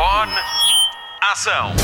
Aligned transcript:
Microfone. 0.00 0.32
Ação. 1.20 1.74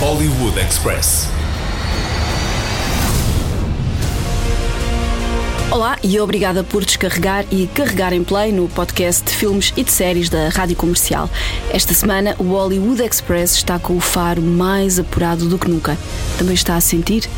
Hollywood 0.00 0.58
Express. 0.58 1.28
Olá 5.70 5.98
e 6.02 6.18
obrigada 6.18 6.64
por 6.64 6.84
descarregar 6.84 7.44
e 7.52 7.68
carregar 7.68 8.12
em 8.12 8.24
play 8.24 8.50
no 8.50 8.68
podcast 8.68 9.22
de 9.22 9.36
filmes 9.36 9.72
e 9.76 9.84
de 9.84 9.92
séries 9.92 10.28
da 10.28 10.48
Rádio 10.48 10.74
Comercial. 10.74 11.30
Esta 11.72 11.94
semana 11.94 12.34
o 12.40 12.42
Hollywood 12.42 13.04
Express 13.04 13.54
está 13.54 13.78
com 13.78 13.96
o 13.96 14.00
faro 14.00 14.42
mais 14.42 14.98
apurado 14.98 15.48
do 15.48 15.56
que 15.56 15.70
nunca. 15.70 15.96
Também 16.36 16.54
está 16.54 16.74
a 16.74 16.80
sentir? 16.80 17.30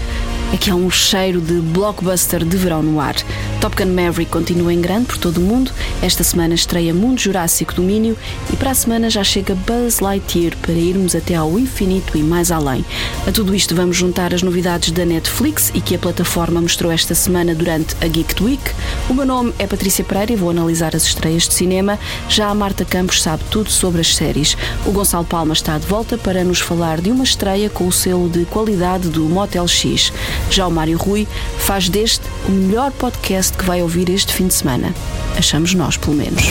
é 0.52 0.56
que 0.58 0.70
há 0.70 0.74
um 0.74 0.90
cheiro 0.90 1.40
de 1.40 1.54
blockbuster 1.54 2.44
de 2.44 2.56
verão 2.58 2.82
no 2.82 3.00
ar. 3.00 3.14
Top 3.62 3.76
Gun 3.76 3.94
Maverick 3.94 4.28
continua 4.28 4.74
em 4.74 4.80
grande 4.80 5.06
por 5.06 5.18
todo 5.18 5.38
o 5.38 5.40
mundo. 5.40 5.70
Esta 6.02 6.24
semana 6.24 6.52
estreia 6.52 6.92
Mundo 6.92 7.20
Jurássico 7.20 7.72
Domínio 7.72 8.18
e 8.52 8.56
para 8.56 8.72
a 8.72 8.74
semana 8.74 9.08
já 9.08 9.22
chega 9.22 9.54
Buzz 9.54 10.00
Lightyear 10.00 10.56
para 10.56 10.72
irmos 10.72 11.14
até 11.14 11.36
ao 11.36 11.56
infinito 11.56 12.18
e 12.18 12.24
mais 12.24 12.50
além. 12.50 12.84
A 13.24 13.30
tudo 13.30 13.54
isto 13.54 13.72
vamos 13.72 13.96
juntar 13.96 14.34
as 14.34 14.42
novidades 14.42 14.90
da 14.90 15.06
Netflix 15.06 15.70
e 15.74 15.80
que 15.80 15.94
a 15.94 15.98
plataforma 16.00 16.60
mostrou 16.60 16.90
esta 16.90 17.14
semana 17.14 17.54
durante 17.54 17.94
a 18.00 18.08
Geek 18.08 18.42
Week. 18.42 18.62
O 19.08 19.14
meu 19.14 19.24
nome 19.24 19.54
é 19.60 19.66
Patrícia 19.68 20.04
Pereira 20.04 20.32
e 20.32 20.36
vou 20.36 20.50
analisar 20.50 20.96
as 20.96 21.04
estreias 21.04 21.46
de 21.46 21.54
cinema. 21.54 22.00
Já 22.28 22.48
a 22.48 22.54
Marta 22.56 22.84
Campos 22.84 23.22
sabe 23.22 23.44
tudo 23.48 23.70
sobre 23.70 24.00
as 24.00 24.12
séries. 24.16 24.56
O 24.84 24.90
Gonçalo 24.90 25.24
Palma 25.24 25.52
está 25.52 25.78
de 25.78 25.86
volta 25.86 26.18
para 26.18 26.42
nos 26.42 26.58
falar 26.58 27.00
de 27.00 27.12
uma 27.12 27.22
estreia 27.22 27.70
com 27.70 27.86
o 27.86 27.92
selo 27.92 28.28
de 28.28 28.44
qualidade 28.44 29.08
do 29.08 29.22
Motel 29.22 29.68
X. 29.68 30.12
Já 30.50 30.66
o 30.66 30.70
Mário 30.72 30.98
Rui 30.98 31.28
faz 31.58 31.88
deste 31.88 32.26
o 32.48 32.50
melhor 32.50 32.90
podcast 32.90 33.51
que 33.56 33.64
vai 33.64 33.82
ouvir 33.82 34.08
este 34.10 34.32
fim 34.32 34.46
de 34.46 34.54
semana. 34.54 34.94
Achamos 35.36 35.74
nós, 35.74 35.96
pelo 35.96 36.16
menos. 36.16 36.42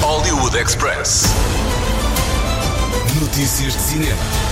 Hollywood 0.00 0.54
Express. 0.56 1.24
Notícias 3.20 3.74
de 3.74 3.80
cinema. 3.80 4.47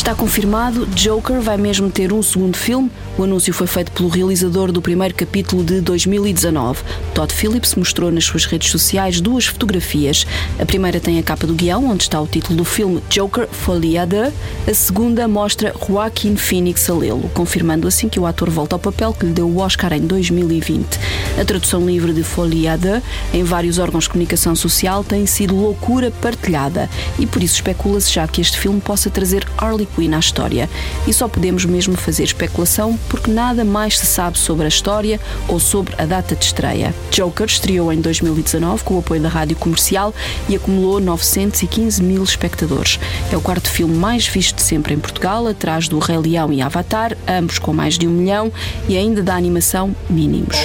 Está 0.00 0.14
confirmado, 0.14 0.86
Joker 0.86 1.42
vai 1.42 1.58
mesmo 1.58 1.90
ter 1.90 2.10
um 2.10 2.22
segundo 2.22 2.56
filme. 2.56 2.90
O 3.18 3.24
anúncio 3.24 3.52
foi 3.52 3.66
feito 3.66 3.92
pelo 3.92 4.08
realizador 4.08 4.72
do 4.72 4.80
primeiro 4.80 5.14
capítulo 5.14 5.62
de 5.62 5.82
2019. 5.82 6.82
Todd 7.12 7.30
Phillips 7.30 7.74
mostrou 7.74 8.10
nas 8.10 8.24
suas 8.24 8.46
redes 8.46 8.70
sociais 8.70 9.20
duas 9.20 9.44
fotografias. 9.44 10.26
A 10.58 10.64
primeira 10.64 10.98
tem 10.98 11.18
a 11.18 11.22
capa 11.22 11.46
do 11.46 11.52
guião, 11.52 11.84
onde 11.84 12.04
está 12.04 12.18
o 12.18 12.26
título 12.26 12.56
do 12.56 12.64
filme 12.64 13.02
Joker 13.10 13.46
Folia 13.46 14.06
de. 14.06 14.32
A 14.66 14.74
segunda 14.74 15.28
mostra 15.28 15.74
Joaquin 15.86 16.34
Phoenix 16.34 16.88
a 16.88 16.94
lê-lo, 16.94 17.28
confirmando 17.34 17.86
assim 17.86 18.08
que 18.08 18.18
o 18.18 18.24
ator 18.24 18.48
volta 18.48 18.76
ao 18.76 18.80
papel 18.80 19.12
que 19.12 19.26
lhe 19.26 19.32
deu 19.32 19.48
o 19.48 19.58
Oscar 19.58 19.92
em 19.92 20.00
2020. 20.00 20.98
A 21.38 21.44
tradução 21.44 21.84
livre 21.84 22.14
de 22.14 22.22
Folia 22.22 22.78
de 22.78 23.02
em 23.34 23.44
vários 23.44 23.78
órgãos 23.78 24.04
de 24.04 24.10
comunicação 24.10 24.56
social 24.56 25.04
tem 25.04 25.26
sido 25.26 25.54
loucura 25.54 26.10
partilhada 26.10 26.88
e 27.18 27.26
por 27.26 27.42
isso 27.42 27.56
especula-se 27.56 28.10
já 28.10 28.26
que 28.26 28.40
este 28.40 28.58
filme 28.58 28.80
possa 28.80 29.10
trazer 29.10 29.46
Harley 29.58 29.90
Quinn 29.94 29.99
à 30.16 30.18
história. 30.18 30.68
E 31.06 31.12
só 31.12 31.28
podemos 31.28 31.64
mesmo 31.64 31.96
fazer 31.96 32.24
especulação 32.24 32.98
porque 33.08 33.30
nada 33.30 33.64
mais 33.64 33.98
se 33.98 34.06
sabe 34.06 34.38
sobre 34.38 34.64
a 34.64 34.68
história 34.68 35.20
ou 35.48 35.58
sobre 35.58 35.94
a 35.98 36.04
data 36.04 36.34
de 36.34 36.44
estreia. 36.44 36.94
Joker 37.10 37.46
estreou 37.46 37.92
em 37.92 38.00
2019 38.00 38.84
com 38.84 38.94
o 38.94 38.98
apoio 38.98 39.20
da 39.20 39.28
rádio 39.28 39.56
comercial 39.56 40.14
e 40.48 40.56
acumulou 40.56 41.00
915 41.00 42.02
mil 42.02 42.22
espectadores. 42.22 42.98
É 43.32 43.36
o 43.36 43.40
quarto 43.40 43.70
filme 43.70 43.94
mais 43.94 44.26
visto 44.26 44.56
de 44.56 44.62
sempre 44.62 44.94
em 44.94 44.98
Portugal, 44.98 45.46
atrás 45.46 45.88
do 45.88 45.98
Rei 45.98 46.18
Leão 46.18 46.52
e 46.52 46.62
Avatar, 46.62 47.16
ambos 47.28 47.58
com 47.58 47.72
mais 47.72 47.98
de 47.98 48.06
um 48.06 48.10
milhão 48.10 48.52
e 48.88 48.96
ainda 48.96 49.22
da 49.22 49.34
animação 49.34 49.94
mínimos. 50.08 50.56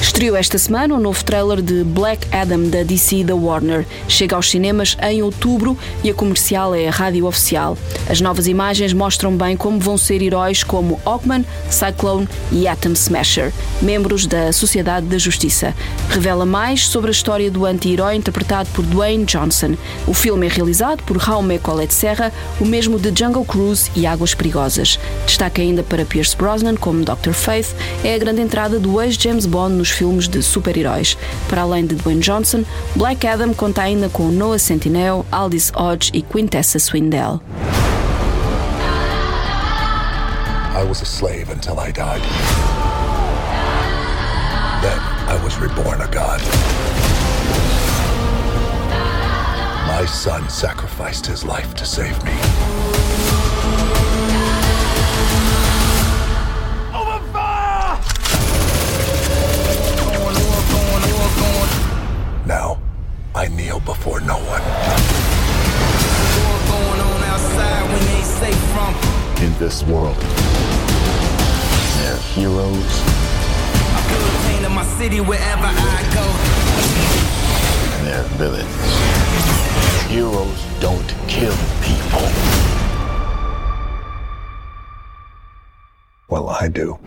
Estreou 0.00 0.36
esta 0.36 0.58
semana 0.58 0.94
o 0.94 0.98
um 0.98 1.00
novo 1.00 1.24
trailer 1.24 1.62
de 1.62 1.84
Black 1.84 2.26
Adam 2.34 2.68
da 2.68 2.82
DC 2.82 3.16
e 3.16 3.24
da 3.24 3.34
Warner. 3.34 3.86
Chega 4.08 4.36
aos 4.36 4.50
cinemas 4.50 4.96
em 5.02 5.22
outubro 5.22 5.76
e 6.02 6.10
a 6.10 6.14
comercial 6.14 6.74
é 6.74 6.88
a 6.88 6.90
rádio 6.90 7.26
oficial. 7.26 7.76
As 8.08 8.20
novas 8.20 8.46
imagens 8.46 8.92
mostram 8.92 9.36
bem 9.36 9.56
como 9.56 9.78
vão 9.78 9.96
ser 9.96 10.22
heróis 10.22 10.62
como 10.62 11.00
Hawkman, 11.04 11.44
Cyclone 11.70 12.28
e 12.52 12.68
Atom 12.68 12.92
Smasher, 12.92 13.52
membros 13.80 14.26
da 14.26 14.52
Sociedade 14.52 15.06
da 15.06 15.18
Justiça. 15.18 15.74
Revela 16.10 16.44
mais 16.44 16.86
sobre 16.86 17.08
a 17.08 17.12
história 17.12 17.50
do 17.50 17.64
anti-herói 17.64 18.16
interpretado 18.16 18.68
por 18.70 18.84
Dwayne 18.84 19.24
Johnson. 19.24 19.74
O 20.06 20.14
filme 20.14 20.46
é 20.46 20.50
realizado 20.50 21.02
por 21.04 21.18
Jaume 21.18 21.58
Colette 21.58 21.94
Serra, 21.94 22.32
o 22.60 22.64
mesmo 22.64 22.98
de 22.98 23.12
Jungle 23.16 23.44
Cruise 23.44 23.90
e 23.96 24.06
Águas 24.06 24.34
Perigosas. 24.34 24.98
Destaca 25.26 25.62
ainda 25.62 25.82
para 25.82 26.04
Pierce 26.04 26.36
Brosnan 26.36 26.76
como 26.76 27.04
Dr. 27.04 27.32
Faith, 27.32 27.74
é 28.02 28.14
a 28.14 28.18
grande 28.18 28.40
entrada 28.40 28.78
do 28.78 29.00
ex-James 29.00 29.46
Bond 29.46 29.74
nos 29.74 29.90
filmes 29.90 30.28
de 30.28 30.42
super-heróis. 30.42 31.16
Para 31.48 31.62
além 31.62 31.86
de 31.86 31.94
Dwayne 31.94 32.20
Johnson, 32.20 32.64
Black 32.94 33.26
Adam 33.26 33.54
conta 33.54 33.82
ainda 33.82 34.08
com 34.08 34.28
Noah 34.28 34.58
Centineo, 34.58 35.24
Aldis 35.30 35.72
Hodge 35.74 36.10
e 36.12 36.22
Quintessa 36.22 36.78
Swindell. 36.78 37.40
I 40.74 40.82
was 40.82 41.02
a 41.02 41.06
slave 41.06 41.50
until 41.50 41.78
I 41.78 41.92
died. 41.92 42.20
Then 44.82 44.98
I 45.28 45.40
was 45.44 45.56
reborn 45.56 46.00
a 46.00 46.08
god. 46.08 46.40
My 49.86 50.04
son 50.04 50.50
sacrificed 50.50 51.26
his 51.26 51.44
life 51.44 51.74
to 51.74 51.86
save 51.86 52.16
me. 52.24 52.32
Open 56.92 57.22
fire! 57.32 58.00
Now, 62.46 62.80
I 63.32 63.46
kneel 63.46 63.78
before 63.78 64.20
no 64.20 64.38
one. 64.38 64.62
In 69.40 69.58
this 69.58 69.82
world, 69.84 70.16
go. 76.14 76.26
And 77.96 78.06
they're 78.06 78.28
villains. 78.38 78.84
Heroes 80.08 80.64
don't 80.80 81.08
kill 81.28 81.56
people. 81.82 82.28
Well, 86.28 86.48
I 86.48 86.68
do. 86.68 86.98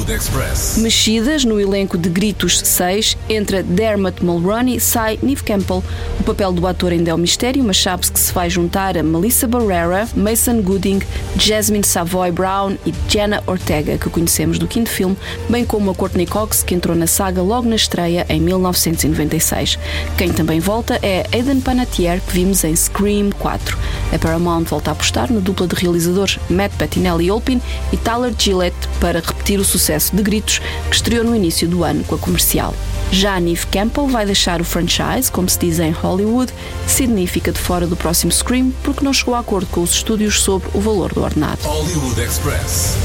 Hollywood 0.00 0.12
Express. 0.12 0.78
Mexidas 0.78 1.44
no 1.44 1.60
elenco 1.60 1.98
de 1.98 2.08
Gritos 2.08 2.58
6, 2.58 3.16
entra 3.28 3.62
Dermot 3.62 4.24
Mulroney, 4.24 4.80
sai 4.80 5.18
Neve 5.22 5.42
Campbell. 5.42 5.82
O 6.18 6.22
papel 6.24 6.52
do 6.52 6.66
ator 6.66 6.92
ainda 6.92 7.10
é 7.10 7.14
um 7.14 7.18
mistério, 7.18 7.62
mas 7.62 7.80
sabe-se 7.80 8.12
que 8.12 8.18
se 8.20 8.32
vai 8.32 8.48
juntar 8.48 8.96
a 8.96 9.02
Melissa 9.02 9.46
Barrera, 9.46 10.08
Mason 10.14 10.62
Gooding, 10.62 11.00
Jasmine 11.36 11.84
Savoy 11.84 12.30
Brown 12.30 12.76
e 12.86 12.94
Jenna 13.08 13.42
Ortega, 13.46 13.98
que 13.98 14.08
conhecemos 14.08 14.58
do 14.58 14.66
quinto 14.66 14.90
filme, 14.90 15.16
bem 15.48 15.64
como 15.64 15.90
a 15.90 15.94
Courtney 15.94 16.26
Cox, 16.26 16.62
que 16.62 16.74
entrou 16.74 16.96
na 16.96 17.06
saga 17.06 17.42
logo 17.42 17.68
na 17.68 17.76
estreia 17.76 18.24
em 18.28 18.40
1996. 18.40 19.78
Quem 20.16 20.32
também 20.32 20.60
volta 20.60 20.98
é 21.02 21.26
Aidan 21.32 21.60
Panettiere, 21.60 22.20
que 22.20 22.32
vimos 22.32 22.64
em 22.64 22.74
Scream 22.74 23.30
4. 23.38 23.78
A 24.12 24.18
Paramount 24.18 24.64
volta 24.64 24.90
a 24.90 24.92
apostar 24.92 25.32
na 25.32 25.40
dupla 25.40 25.66
de 25.66 25.74
realizadores 25.74 26.38
Matt 26.48 26.72
Bettinelli 26.76 27.30
Olpin 27.30 27.60
e 27.92 27.96
Tyler 27.96 28.34
Gillette 28.36 28.88
para 29.00 29.20
repetir 29.20 29.58
o 29.58 29.64
sucesso 29.64 29.89
de 29.98 30.22
Gritos, 30.22 30.60
que 30.88 30.94
estreou 30.94 31.24
no 31.24 31.34
início 31.34 31.66
do 31.66 31.82
ano 31.82 32.04
com 32.04 32.14
a 32.14 32.18
comercial. 32.18 32.74
Já 33.10 33.34
a 33.34 33.40
Neve 33.40 33.66
Campbell 33.66 34.06
vai 34.06 34.24
deixar 34.24 34.60
o 34.60 34.64
franchise, 34.64 35.32
como 35.32 35.48
se 35.48 35.58
diz 35.58 35.80
em 35.80 35.90
Hollywood. 35.90 36.52
Sydney 36.86 37.26
fica 37.26 37.50
de 37.50 37.58
fora 37.58 37.84
do 37.86 37.96
próximo 37.96 38.30
Scream 38.30 38.72
porque 38.84 39.04
não 39.04 39.12
chegou 39.12 39.34
a 39.34 39.40
acordo 39.40 39.66
com 39.66 39.82
os 39.82 39.90
estúdios 39.90 40.40
sobre 40.40 40.68
o 40.74 40.80
valor 40.80 41.12
do 41.12 41.22
ordenado. 41.22 41.58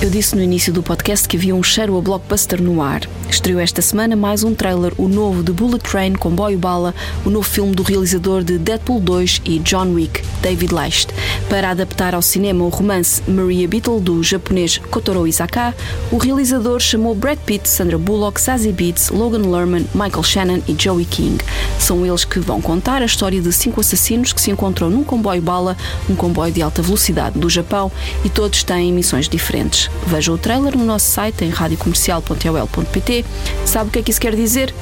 Eu 0.02 0.10
disse 0.12 0.36
no 0.36 0.44
início 0.44 0.72
do 0.72 0.84
podcast 0.84 1.28
que 1.28 1.38
havia 1.38 1.56
um 1.56 1.64
cheiro 1.64 1.98
a 1.98 2.02
blockbuster 2.02 2.62
no 2.62 2.84
ar. 2.84 3.02
Estreou 3.30 3.60
esta 3.60 3.82
semana 3.82 4.16
mais 4.16 4.44
um 4.44 4.54
trailer, 4.54 4.94
o 4.98 5.08
novo 5.08 5.42
de 5.42 5.52
Bullet 5.52 5.84
Train, 5.84 6.14
Comboio 6.14 6.60
Bala, 6.60 6.94
o 7.26 7.30
novo 7.32 7.48
filme 7.48 7.74
do 7.74 7.82
realizador 7.82 8.44
de 8.44 8.60
Deadpool 8.60 9.00
2 9.00 9.42
e 9.44 9.60
John 9.60 9.94
Wick, 9.94 10.22
David 10.42 10.74
Leist. 10.74 11.10
Para 11.50 11.72
adaptar 11.72 12.14
ao 12.14 12.22
cinema 12.22 12.64
o 12.64 12.70
romance 12.70 13.24
Maria 13.28 13.68
Beetle, 13.68 14.00
do 14.00 14.22
japonês 14.22 14.78
Kotaro 14.78 15.28
Isaka, 15.28 15.76
o 16.12 16.18
realizador 16.18 16.75
chamou 16.84 17.16
Brad 17.16 17.38
Pitt, 17.40 17.68
Sandra 17.68 17.98
Bullock, 17.98 18.40
Zazie 18.42 18.72
Beetz, 18.72 19.10
Logan 19.10 19.50
Lerman, 19.50 19.86
Michael 19.94 20.24
Shannon 20.24 20.62
e 20.68 20.76
Joey 20.78 21.06
King. 21.06 21.44
São 21.80 22.06
eles 22.06 22.26
que 22.26 22.40
vão 22.40 22.62
contar 22.62 23.02
a 23.02 23.06
história 23.06 23.42
de 23.42 23.52
cinco 23.54 23.82
assassinos 23.82 24.34
que 24.34 24.42
se 24.42 24.52
encontram 24.52 24.90
num 24.90 25.04
comboio 25.04 25.42
bala, 25.42 25.78
um 26.10 26.16
comboio 26.16 26.52
de 26.52 26.62
alta 26.62 26.82
velocidade 26.82 27.40
do 27.40 27.50
Japão, 27.50 27.92
e 28.24 28.30
todos 28.30 28.64
têm 28.64 28.92
missões 28.92 29.30
diferentes. 29.30 29.90
Veja 30.08 30.32
o 30.32 30.38
trailer 30.38 30.78
no 30.78 30.86
nosso 30.86 31.08
site 31.08 31.46
em 31.46 31.50
radiocomercial.ol.pt. 31.50 33.26
Sabe 33.66 33.90
o 33.90 33.92
que 33.92 34.00
é 34.00 34.02
que 34.04 34.12
isso 34.12 34.22
quer 34.22 34.36
dizer? 34.36 34.74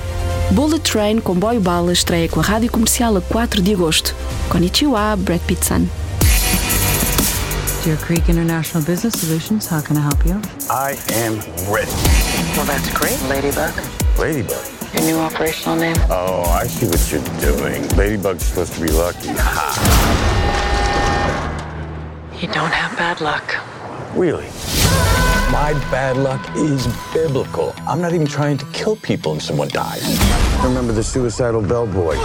Bullet 0.51 0.81
Train 0.81 1.19
Comboio 1.19 1.61
Bala 1.61 1.91
estreia 1.93 2.29
com 2.29 2.39
a 2.39 2.43
Rádio 2.43 2.71
Comercial 2.71 3.15
a 3.17 3.21
4 3.21 3.61
de 3.61 3.73
agosto. 3.73 4.15
Konnichiwa, 4.49 5.15
Brad 5.15 5.41
Pitt-san. 5.41 6.02
Deer 7.83 7.97
Creek 7.97 8.29
International 8.29 8.81
Business 8.81 9.19
Solutions. 9.19 9.67
How 9.67 9.81
can 9.81 9.97
I 9.97 9.99
help 9.99 10.25
you? 10.25 10.41
I 10.69 10.97
am 11.15 11.35
ready. 11.69 11.91
Well, 12.55 12.65
that's 12.65 12.89
great, 12.93 13.21
Ladybug. 13.23 13.73
Ladybug. 14.17 14.65
Your 14.93 15.03
new 15.03 15.17
operational 15.17 15.75
name? 15.75 15.97
Oh, 16.09 16.43
I 16.43 16.65
see 16.65 16.87
what 16.87 17.11
you're 17.11 17.21
doing. 17.41 17.85
Ladybug's 17.97 18.45
supposed 18.45 18.71
to 18.75 18.81
be 18.81 18.87
lucky. 18.89 19.31
Ha! 19.33 19.75
You 22.39 22.47
don't 22.47 22.71
have 22.71 22.97
bad 22.97 23.19
luck. 23.19 23.53
Really? 24.15 24.47
My 25.51 25.73
bad 25.91 26.15
luck 26.15 26.55
is 26.55 26.87
biblical. 27.13 27.73
I'm 27.79 27.99
not 27.99 28.13
even 28.13 28.27
trying 28.27 28.57
to 28.59 28.65
kill 28.67 28.95
people 28.95 29.33
and 29.33 29.41
someone 29.41 29.67
dies. 29.67 30.07
Remember 30.63 30.93
the 30.93 31.03
suicidal 31.03 31.61
bellboy? 31.61 32.15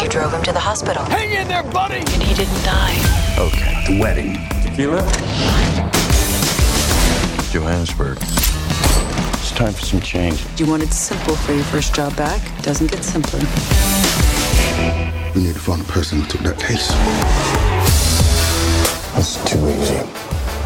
You 0.00 0.08
drove 0.08 0.32
him 0.32 0.44
to 0.44 0.52
the 0.52 0.60
hospital. 0.60 1.02
Hang 1.06 1.32
in 1.32 1.48
there, 1.48 1.64
buddy! 1.64 1.98
And 1.98 2.22
he 2.22 2.34
didn't 2.34 2.62
die. 2.62 2.94
Okay, 3.36 3.84
the 3.88 4.00
wedding. 4.00 4.57
Tequila? 4.78 5.02
Johannesburg. 7.50 8.16
It's 8.20 9.50
time 9.50 9.72
for 9.72 9.84
some 9.84 10.00
change. 10.00 10.40
You 10.56 10.66
wanted 10.66 10.92
simple 10.92 11.34
for 11.34 11.52
your 11.52 11.64
first 11.64 11.96
job 11.96 12.16
back. 12.16 12.40
Doesn't 12.62 12.88
get 12.88 13.02
simpler. 13.02 13.40
We 15.34 15.42
need 15.42 15.54
to 15.54 15.58
find 15.58 15.80
the 15.80 15.92
person 15.92 16.20
who 16.20 16.28
took 16.28 16.42
that 16.42 16.60
case. 16.60 16.92
That's 19.14 19.44
too 19.50 19.68
easy. 19.68 19.96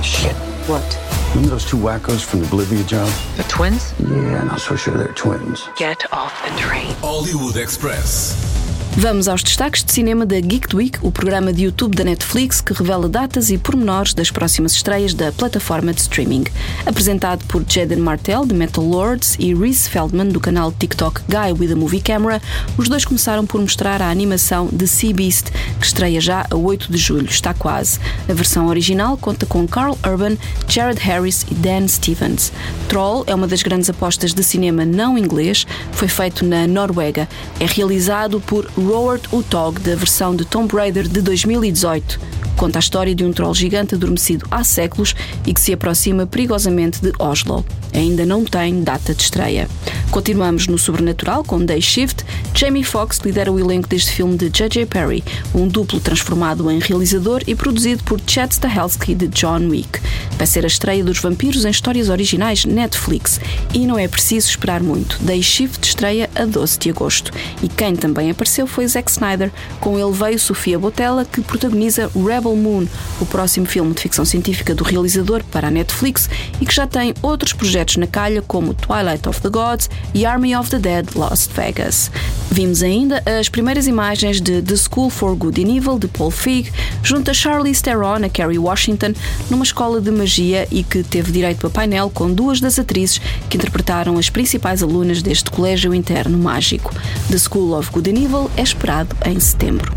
Shit. 0.02 0.36
What? 0.68 0.84
Remember 1.30 1.48
those 1.48 1.64
two 1.64 1.78
wackos 1.78 2.22
from 2.22 2.40
the 2.42 2.48
Bolivia 2.48 2.84
job? 2.84 3.10
The 3.38 3.44
twins? 3.44 3.94
Yeah, 3.98 4.44
not 4.44 4.60
so 4.60 4.76
sure 4.76 4.94
they're 4.94 5.14
twins. 5.14 5.66
Get 5.78 6.12
off 6.12 6.38
the 6.44 6.54
train. 6.60 6.92
Hollywood 6.96 7.56
Express. 7.56 8.61
Vamos 8.94 9.26
aos 9.26 9.42
destaques 9.42 9.82
de 9.82 9.90
cinema 9.90 10.26
da 10.26 10.38
Geek 10.38 10.76
Week, 10.76 10.98
o 11.00 11.10
programa 11.10 11.50
de 11.50 11.64
YouTube 11.64 11.96
da 11.96 12.04
Netflix 12.04 12.60
que 12.60 12.74
revela 12.74 13.08
datas 13.08 13.50
e 13.50 13.56
pormenores 13.56 14.12
das 14.12 14.30
próximas 14.30 14.72
estreias 14.72 15.14
da 15.14 15.32
plataforma 15.32 15.94
de 15.94 16.02
streaming. 16.02 16.44
Apresentado 16.84 17.42
por 17.46 17.64
Jaden 17.66 17.98
Martell, 17.98 18.44
de 18.44 18.54
Metal 18.54 18.84
Lords, 18.84 19.34
e 19.38 19.54
Reese 19.54 19.88
Feldman, 19.88 20.28
do 20.28 20.38
canal 20.38 20.70
TikTok 20.70 21.22
Guy 21.26 21.52
with 21.58 21.72
a 21.72 21.76
Movie 21.76 22.02
Camera, 22.02 22.40
os 22.76 22.86
dois 22.86 23.06
começaram 23.06 23.46
por 23.46 23.62
mostrar 23.62 24.02
a 24.02 24.10
animação 24.10 24.68
The 24.68 24.86
Sea 24.86 25.14
Beast, 25.14 25.46
que 25.80 25.86
estreia 25.86 26.20
já 26.20 26.46
a 26.50 26.54
8 26.54 26.92
de 26.92 26.98
julho, 26.98 27.28
está 27.28 27.54
quase. 27.54 27.98
A 28.28 28.34
versão 28.34 28.66
original 28.66 29.16
conta 29.16 29.46
com 29.46 29.66
Carl 29.66 29.98
Urban, 30.06 30.36
Jared 30.68 31.00
Harris 31.00 31.46
e 31.50 31.54
Dan 31.54 31.88
Stevens. 31.88 32.52
Troll 32.88 33.24
é 33.26 33.34
uma 33.34 33.48
das 33.48 33.62
grandes 33.62 33.88
apostas 33.88 34.34
de 34.34 34.44
cinema 34.44 34.84
não 34.84 35.16
inglês, 35.16 35.66
foi 35.92 36.08
feito 36.08 36.44
na 36.44 36.66
Noruega. 36.66 37.26
É 37.58 37.64
realizado 37.64 38.38
por 38.38 38.70
Roald 38.87 39.29
Utog, 39.32 39.81
da 39.81 39.94
versão 39.94 40.34
de 40.34 40.44
Tomb 40.44 40.75
Raider 40.75 41.08
de 41.08 41.20
2018. 41.20 42.19
Conta 42.56 42.79
a 42.79 42.81
história 42.81 43.14
de 43.14 43.25
um 43.25 43.32
troll 43.32 43.55
gigante 43.55 43.94
adormecido 43.94 44.46
há 44.50 44.62
séculos 44.62 45.14
e 45.46 45.52
que 45.52 45.61
se 45.61 45.73
aproxima 45.73 46.26
perigosamente 46.26 47.00
de 47.00 47.12
Oslo. 47.19 47.64
Ainda 47.93 48.25
não 48.25 48.44
tem 48.44 48.82
data 48.82 49.14
de 49.14 49.23
estreia. 49.23 49.69
Continuamos 50.11 50.67
no 50.67 50.79
sobrenatural 50.79 51.43
com 51.43 51.64
Day 51.64 51.81
Shift. 51.81 52.25
Jamie 52.55 52.84
Foxx 52.84 53.19
lidera 53.25 53.50
o 53.50 53.58
elenco 53.58 53.88
deste 53.88 54.12
filme 54.12 54.37
de 54.37 54.50
J.J. 54.50 54.87
Perry, 54.87 55.25
um 55.55 55.67
duplo 55.67 56.00
transformado 56.00 56.70
em 56.70 56.79
realizador 56.79 57.43
e 57.46 57.55
produzido 57.55 58.05
por 58.05 58.20
Chad 58.26 58.52
Stahelski 58.52 59.14
de 59.14 59.29
John 59.29 59.69
Wick. 59.69 60.00
Vai 60.37 60.46
ser 60.46 60.64
a 60.64 60.69
estreia 60.69 61.05
dos 61.05 61.19
vampiros 61.19 61.64
em 61.64 61.70
histórias 61.70 62.08
originais 62.08 62.64
Netflix 62.64 63.40
e 63.73 63.87
não 63.87 63.99
é 63.99 64.06
preciso 64.06 64.49
esperar 64.49 64.82
muito. 64.82 65.19
Day 65.23 65.43
Shift 65.43 65.87
estreia 65.87 66.29
a 66.34 66.44
12 66.44 66.79
de 66.79 66.90
agosto. 66.90 67.32
E 67.62 67.69
quem 67.69 67.96
também 67.96 68.31
apareceu 68.31 68.67
foi 68.72 68.86
Zack 68.88 69.10
Snyder. 69.10 69.52
Com 69.80 69.98
ele 69.98 70.12
veio 70.12 70.38
Sofia 70.38 70.78
Botella, 70.78 71.24
que 71.24 71.40
protagoniza 71.42 72.10
Rebel 72.14 72.56
Moon, 72.56 72.86
o 73.20 73.26
próximo 73.26 73.66
filme 73.66 73.94
de 73.94 74.00
ficção 74.00 74.24
científica 74.24 74.74
do 74.74 74.82
realizador 74.82 75.44
para 75.44 75.69
a 75.69 75.70
Netflix 75.70 76.28
e 76.60 76.66
que 76.66 76.74
já 76.74 76.86
tem 76.86 77.14
outros 77.22 77.52
projetos 77.52 77.98
na 77.98 78.06
calha 78.06 78.42
como 78.42 78.74
Twilight 78.74 79.28
of 79.28 79.40
the 79.40 79.50
Gods 79.50 79.90
e 80.14 80.24
Army 80.24 80.56
of 80.56 80.70
the 80.70 80.78
Dead 80.78 81.06
Lost 81.14 81.50
Vegas. 81.52 82.10
Vimos 82.50 82.82
ainda 82.82 83.22
as 83.26 83.48
primeiras 83.48 83.86
imagens 83.86 84.40
de 84.40 84.60
The 84.62 84.76
School 84.76 85.10
for 85.10 85.34
Good 85.34 85.62
and 85.62 85.76
Evil 85.76 85.98
de 85.98 86.08
Paul 86.08 86.30
Feig, 86.30 86.70
junto 87.02 87.30
a 87.30 87.34
Charlize 87.34 87.82
Theron 87.82 88.24
a 88.24 88.28
Kerry 88.28 88.58
Washington, 88.58 89.14
numa 89.50 89.64
escola 89.64 90.00
de 90.00 90.10
magia 90.10 90.66
e 90.70 90.82
que 90.82 91.02
teve 91.02 91.32
direito 91.32 91.66
a 91.66 91.70
painel 91.70 92.10
com 92.10 92.32
duas 92.32 92.60
das 92.60 92.78
atrizes 92.78 93.20
que 93.48 93.56
interpretaram 93.56 94.19
as 94.19 94.28
principais 94.28 94.82
alunas 94.82 95.22
deste 95.22 95.50
colégio 95.50 95.94
interno 95.94 96.36
mágico. 96.38 96.94
The 97.30 97.38
School 97.38 97.72
of 97.78 97.90
Good 97.90 98.10
and 98.10 98.24
Evil 98.24 98.50
é 98.56 98.61
esperado 98.62 99.16
em 99.24 99.40
setembro. 99.40 99.92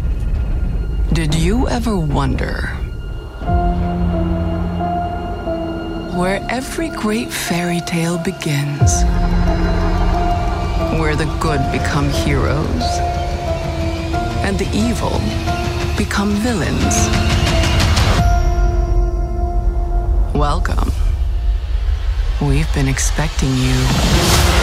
Did 1.14 1.36
you 1.36 1.68
ever 1.70 1.96
wonder 1.96 2.68
where 6.16 6.42
every 6.50 6.90
great 6.90 7.32
fairy 7.32 7.80
tale 7.82 8.18
begins? 8.18 9.04
Where 11.00 11.16
the 11.16 11.30
good 11.40 11.62
become 11.72 12.10
heroes 12.10 12.84
and 14.44 14.58
the 14.58 14.68
evil 14.74 15.22
become 15.96 16.32
villains? 16.42 16.96
Welcome. 20.34 20.92
We've 22.42 22.72
been 22.74 22.88
expecting 22.88 23.56
you. 23.56 24.55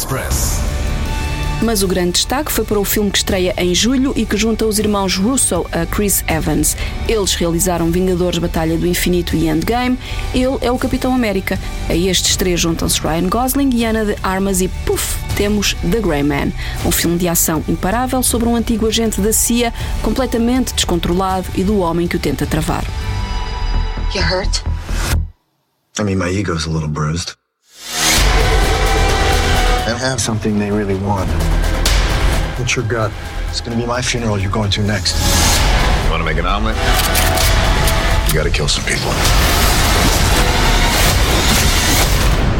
Express. 0.00 0.58
Mas 1.62 1.82
o 1.82 1.86
grande 1.86 2.12
destaque 2.12 2.50
foi 2.50 2.64
para 2.64 2.80
o 2.80 2.84
filme 2.86 3.10
que 3.10 3.18
estreia 3.18 3.52
em 3.58 3.74
julho 3.74 4.14
e 4.16 4.24
que 4.24 4.34
junta 4.34 4.64
os 4.64 4.78
irmãos 4.78 5.14
Russo 5.18 5.66
a 5.70 5.84
Chris 5.84 6.24
Evans. 6.26 6.74
Eles 7.06 7.34
realizaram 7.34 7.90
Vingadores 7.90 8.38
Batalha 8.38 8.78
do 8.78 8.86
Infinito 8.86 9.36
e 9.36 9.46
Endgame. 9.46 9.98
Ele 10.32 10.56
é 10.62 10.70
o 10.70 10.78
Capitão 10.78 11.14
América. 11.14 11.58
A 11.86 11.94
estes 11.94 12.34
três 12.34 12.58
juntam-se 12.58 12.98
Ryan 12.98 13.28
Gosling 13.28 13.68
e 13.74 13.84
Ana 13.84 14.06
de 14.06 14.16
Armas 14.22 14.62
e, 14.62 14.68
puff, 14.86 15.18
temos 15.36 15.74
The 15.74 16.00
Grey 16.00 16.22
Man, 16.22 16.50
um 16.86 16.90
filme 16.90 17.18
de 17.18 17.28
ação 17.28 17.62
imparável 17.68 18.22
sobre 18.22 18.48
um 18.48 18.56
antigo 18.56 18.86
agente 18.86 19.20
da 19.20 19.34
CIA 19.34 19.70
completamente 20.00 20.72
descontrolado 20.72 21.46
e 21.54 21.62
do 21.62 21.78
homem 21.78 22.08
que 22.08 22.16
o 22.16 22.18
tenta 22.18 22.46
travar. 22.46 22.86
You 24.14 24.22
hurt? 24.22 24.62
I 25.98 26.04
mean, 26.04 26.16
my 26.16 26.30
ego's 26.30 26.66
a 26.66 26.70
little 26.70 26.88
bruised. 26.88 27.39
And 29.90 29.98
have 29.98 30.20
something 30.20 30.56
they 30.56 30.70
really 30.70 30.94
want. 30.94 31.28
What's 32.60 32.76
your 32.76 32.84
gut? 32.84 33.10
It's 33.48 33.60
gonna 33.60 33.74
be 33.74 33.84
my 33.84 34.00
funeral 34.00 34.38
you're 34.38 34.52
going 34.52 34.70
to 34.70 34.82
next. 34.82 35.16
You 36.04 36.10
Want 36.10 36.20
to 36.20 36.24
make 36.24 36.38
an 36.38 36.46
omelet? 36.46 36.76
You 38.28 38.34
gotta 38.34 38.50
kill 38.50 38.68
some 38.68 38.84
people. 38.84 39.10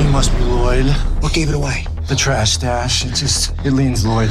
You 0.02 0.10
must 0.10 0.36
be 0.36 0.42
Lloyd. 0.42 0.86
What 1.22 1.32
gave 1.32 1.48
it 1.48 1.54
away? 1.54 1.86
The 2.08 2.16
trash 2.16 2.50
stash. 2.50 3.04
It 3.04 3.14
just, 3.14 3.52
it 3.64 3.74
leans 3.74 4.04
Lloyd. 4.04 4.30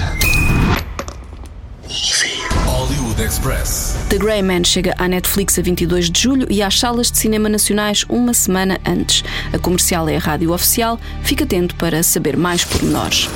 Hollywood 3.20 3.24
Express. 3.24 3.96
The 4.10 4.18
Grey 4.18 4.42
Man 4.42 4.64
chega 4.64 4.96
à 4.98 5.08
Netflix 5.08 5.60
a 5.60 5.62
22 5.62 6.10
de 6.10 6.22
julho 6.22 6.48
e 6.50 6.64
às 6.64 6.80
salas 6.80 7.12
de 7.12 7.18
cinema 7.18 7.50
nacionais 7.50 8.06
uma 8.08 8.34
semana 8.34 8.80
antes. 8.86 9.24
A 9.52 9.60
comercial 9.60 10.08
é 10.08 10.16
a 10.16 10.20
rádio 10.20 10.54
oficial. 10.54 10.98
Fica 11.22 11.44
atento 11.44 11.76
para 11.76 12.02
saber 12.02 12.38
mais 12.38 12.64
pormenores. 12.64 13.30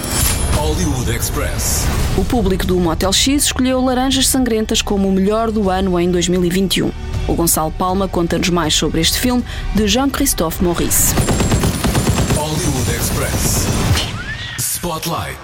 Hollywood 0.55 1.11
Express. 1.11 1.85
O 2.17 2.23
público 2.23 2.65
do 2.65 2.79
Motel 2.79 3.11
X 3.11 3.45
escolheu 3.45 3.83
Laranjas 3.83 4.27
Sangrentas 4.27 4.81
como 4.81 5.09
o 5.09 5.11
melhor 5.11 5.51
do 5.51 5.69
ano 5.69 5.99
em 5.99 6.09
2021. 6.09 6.89
O 7.27 7.33
Gonçalo 7.33 7.71
Palma 7.71 8.07
conta-nos 8.07 8.49
mais 8.49 8.73
sobre 8.73 9.01
este 9.01 9.19
filme 9.19 9.43
de 9.75 9.87
Jean-Christophe 9.87 10.63
Maurice. 10.63 11.13
Hollywood 12.35 12.89
Express. 12.89 13.67
Spotlight. 14.57 15.39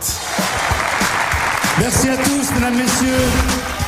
Merci 1.80 2.10
à 2.10 2.18
tous, 2.18 2.52
mesdames, 2.52 2.78
messieurs. 2.78 3.79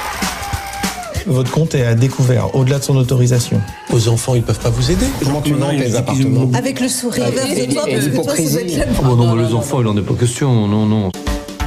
Votre 1.27 1.51
compte 1.51 1.75
est 1.75 1.85
à 1.85 1.93
découvert, 1.95 2.55
au-delà 2.55 2.79
de 2.79 2.83
son 2.83 2.95
autorisation. 2.95 3.61
Vos 3.89 4.07
enfants, 4.09 4.35
ils 4.35 4.43
peuvent 4.43 4.59
pas 4.59 4.69
vous 4.69 4.91
aider. 4.91 5.05
Comment 5.23 5.41
tu 5.41 5.53
tes 5.53 5.95
appartements 5.95 6.49
Avec 6.53 6.79
le 6.79 6.87
sourire. 6.87 7.25
Et- 7.27 7.63
et- 7.63 7.99
l'hypocrisie. 7.99 8.57
Oh, 8.99 9.03
bon, 9.03 9.15
non, 9.15 9.35
mais 9.35 9.43
les 9.43 9.53
enfants, 9.53 9.81
il 9.81 9.87
en 9.87 9.95
est 9.97 10.01
pas 10.01 10.13
question, 10.15 10.67
non, 10.67 10.85
non. 10.85 11.11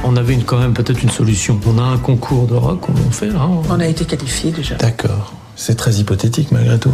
On 0.03 0.15
avait 0.17 0.33
une- 0.33 0.43
quand 0.43 0.57
même 0.59 0.73
peut-être 0.73 1.01
une 1.01 1.09
solution. 1.09 1.59
On 1.65 1.77
a 1.79 1.83
un 1.83 1.97
concours 1.97 2.45
de 2.47 2.53
rock, 2.53 2.81
on 2.89 3.07
en 3.07 3.11
fait 3.11 3.27
là. 3.27 3.47
on- 3.69 3.79
a 3.79 3.87
été 3.87 4.05
qualifiés 4.05 4.51
déjà. 4.51 4.75
D'accord. 4.75 5.33
C'est 5.55 5.75
très 5.75 5.93
hypothétique 5.95 6.51
malgré 6.51 6.77
tout. 6.77 6.91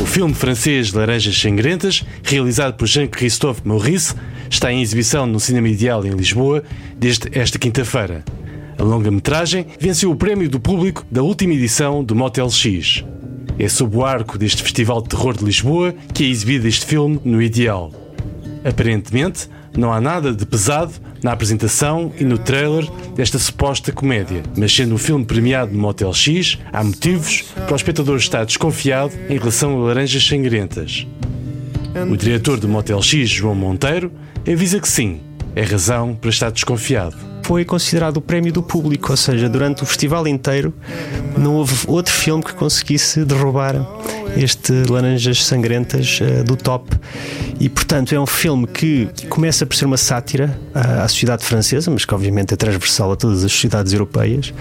O 0.00 0.06
filme 0.06 0.34
francês 0.34 0.92
Laranjas 0.94 1.32
Sangrentas, 1.32 2.02
realizado 2.24 2.74
por 2.76 2.86
Jean-Christophe 2.86 3.62
Maurice, 3.64 4.14
está 4.50 4.70
em 4.72 4.80
exibição 4.82 5.26
no 5.26 5.40
Cinema 5.40 5.68
Ideal 5.68 6.04
em 6.04 6.10
Lisboa 6.10 6.62
desde 6.98 7.30
esta 7.32 7.58
quinta-feira. 7.58 8.22
A 8.84 8.86
longa-metragem 8.86 9.64
venceu 9.80 10.10
o 10.10 10.14
prémio 10.14 10.46
do 10.46 10.60
público 10.60 11.06
da 11.10 11.22
última 11.22 11.54
edição 11.54 12.04
do 12.04 12.14
Motel 12.14 12.50
X. 12.50 13.02
É 13.58 13.66
sob 13.66 13.96
o 13.96 14.04
arco 14.04 14.36
deste 14.36 14.62
Festival 14.62 15.00
de 15.00 15.08
Terror 15.08 15.34
de 15.34 15.42
Lisboa 15.42 15.94
que 16.12 16.22
é 16.22 16.26
exibido 16.26 16.68
este 16.68 16.84
filme 16.84 17.18
no 17.24 17.40
Ideal. 17.40 17.90
Aparentemente, 18.62 19.48
não 19.74 19.90
há 19.90 20.02
nada 20.02 20.34
de 20.34 20.44
pesado 20.44 20.92
na 21.22 21.32
apresentação 21.32 22.12
e 22.20 22.24
no 22.24 22.36
trailer 22.36 22.86
desta 23.16 23.38
suposta 23.38 23.90
comédia, 23.90 24.42
mas 24.54 24.76
sendo 24.76 24.96
um 24.96 24.98
filme 24.98 25.24
premiado 25.24 25.72
no 25.72 25.78
Motel 25.78 26.12
X, 26.12 26.58
há 26.70 26.84
motivos 26.84 27.40
para 27.54 27.72
o 27.72 27.76
espectador 27.76 28.18
estar 28.18 28.44
desconfiado 28.44 29.14
em 29.30 29.38
relação 29.38 29.80
a 29.80 29.86
laranjas 29.86 30.26
sangrentas. 30.26 31.06
O 32.10 32.18
diretor 32.18 32.60
do 32.60 32.68
Motel 32.68 33.00
X, 33.00 33.30
João 33.30 33.54
Monteiro, 33.54 34.12
avisa 34.46 34.78
que 34.78 34.88
sim, 34.88 35.20
é 35.56 35.62
razão 35.62 36.14
para 36.14 36.28
estar 36.28 36.50
desconfiado 36.50 37.33
foi 37.44 37.62
considerado 37.62 38.16
o 38.16 38.20
prémio 38.22 38.50
do 38.50 38.62
público, 38.62 39.10
ou 39.10 39.16
seja, 39.18 39.50
durante 39.50 39.82
o 39.82 39.86
festival 39.86 40.26
inteiro 40.26 40.72
não 41.36 41.56
houve 41.56 41.74
outro 41.86 42.10
filme 42.10 42.42
que 42.42 42.54
conseguisse 42.54 43.22
derrubar 43.22 43.74
este 44.34 44.72
Laranjas 44.90 45.44
Sangrentas 45.44 46.20
uh, 46.20 46.42
do 46.42 46.56
top. 46.56 46.90
E 47.60 47.68
portanto 47.68 48.14
é 48.14 48.18
um 48.18 48.26
filme 48.26 48.66
que 48.66 49.08
começa 49.28 49.66
por 49.66 49.76
ser 49.76 49.84
uma 49.84 49.98
sátira 49.98 50.58
à, 50.74 51.06
sociedade 51.06 51.44
francesa, 51.44 51.90
mas 51.90 52.04
que 52.06 52.14
obviamente 52.14 52.54
é 52.54 52.56
transversal 52.56 53.12
a 53.12 53.16
todas 53.16 53.44
as 53.44 53.52
sociedades 53.52 53.92
europeias 53.92 54.52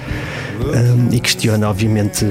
um, 0.59 1.13
e 1.13 1.19
questiona 1.21 1.69
obviamente 1.69 2.25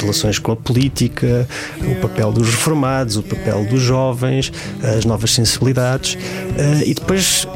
relações 0.00 0.38
com 0.38 0.50
a 0.50 0.56
política, 0.56 1.46
o 1.80 1.94
papel 2.00 2.32
dos 2.32 2.48
reformados, 2.48 3.16
o 3.16 3.22
papel 3.22 3.64
dos 3.66 3.82
jovens, 3.82 4.50
as 4.82 5.04
novas 5.04 5.32
sensibilidades 5.32 6.14
uh, 6.14 6.82
e 6.84 6.94
depois 6.94 7.46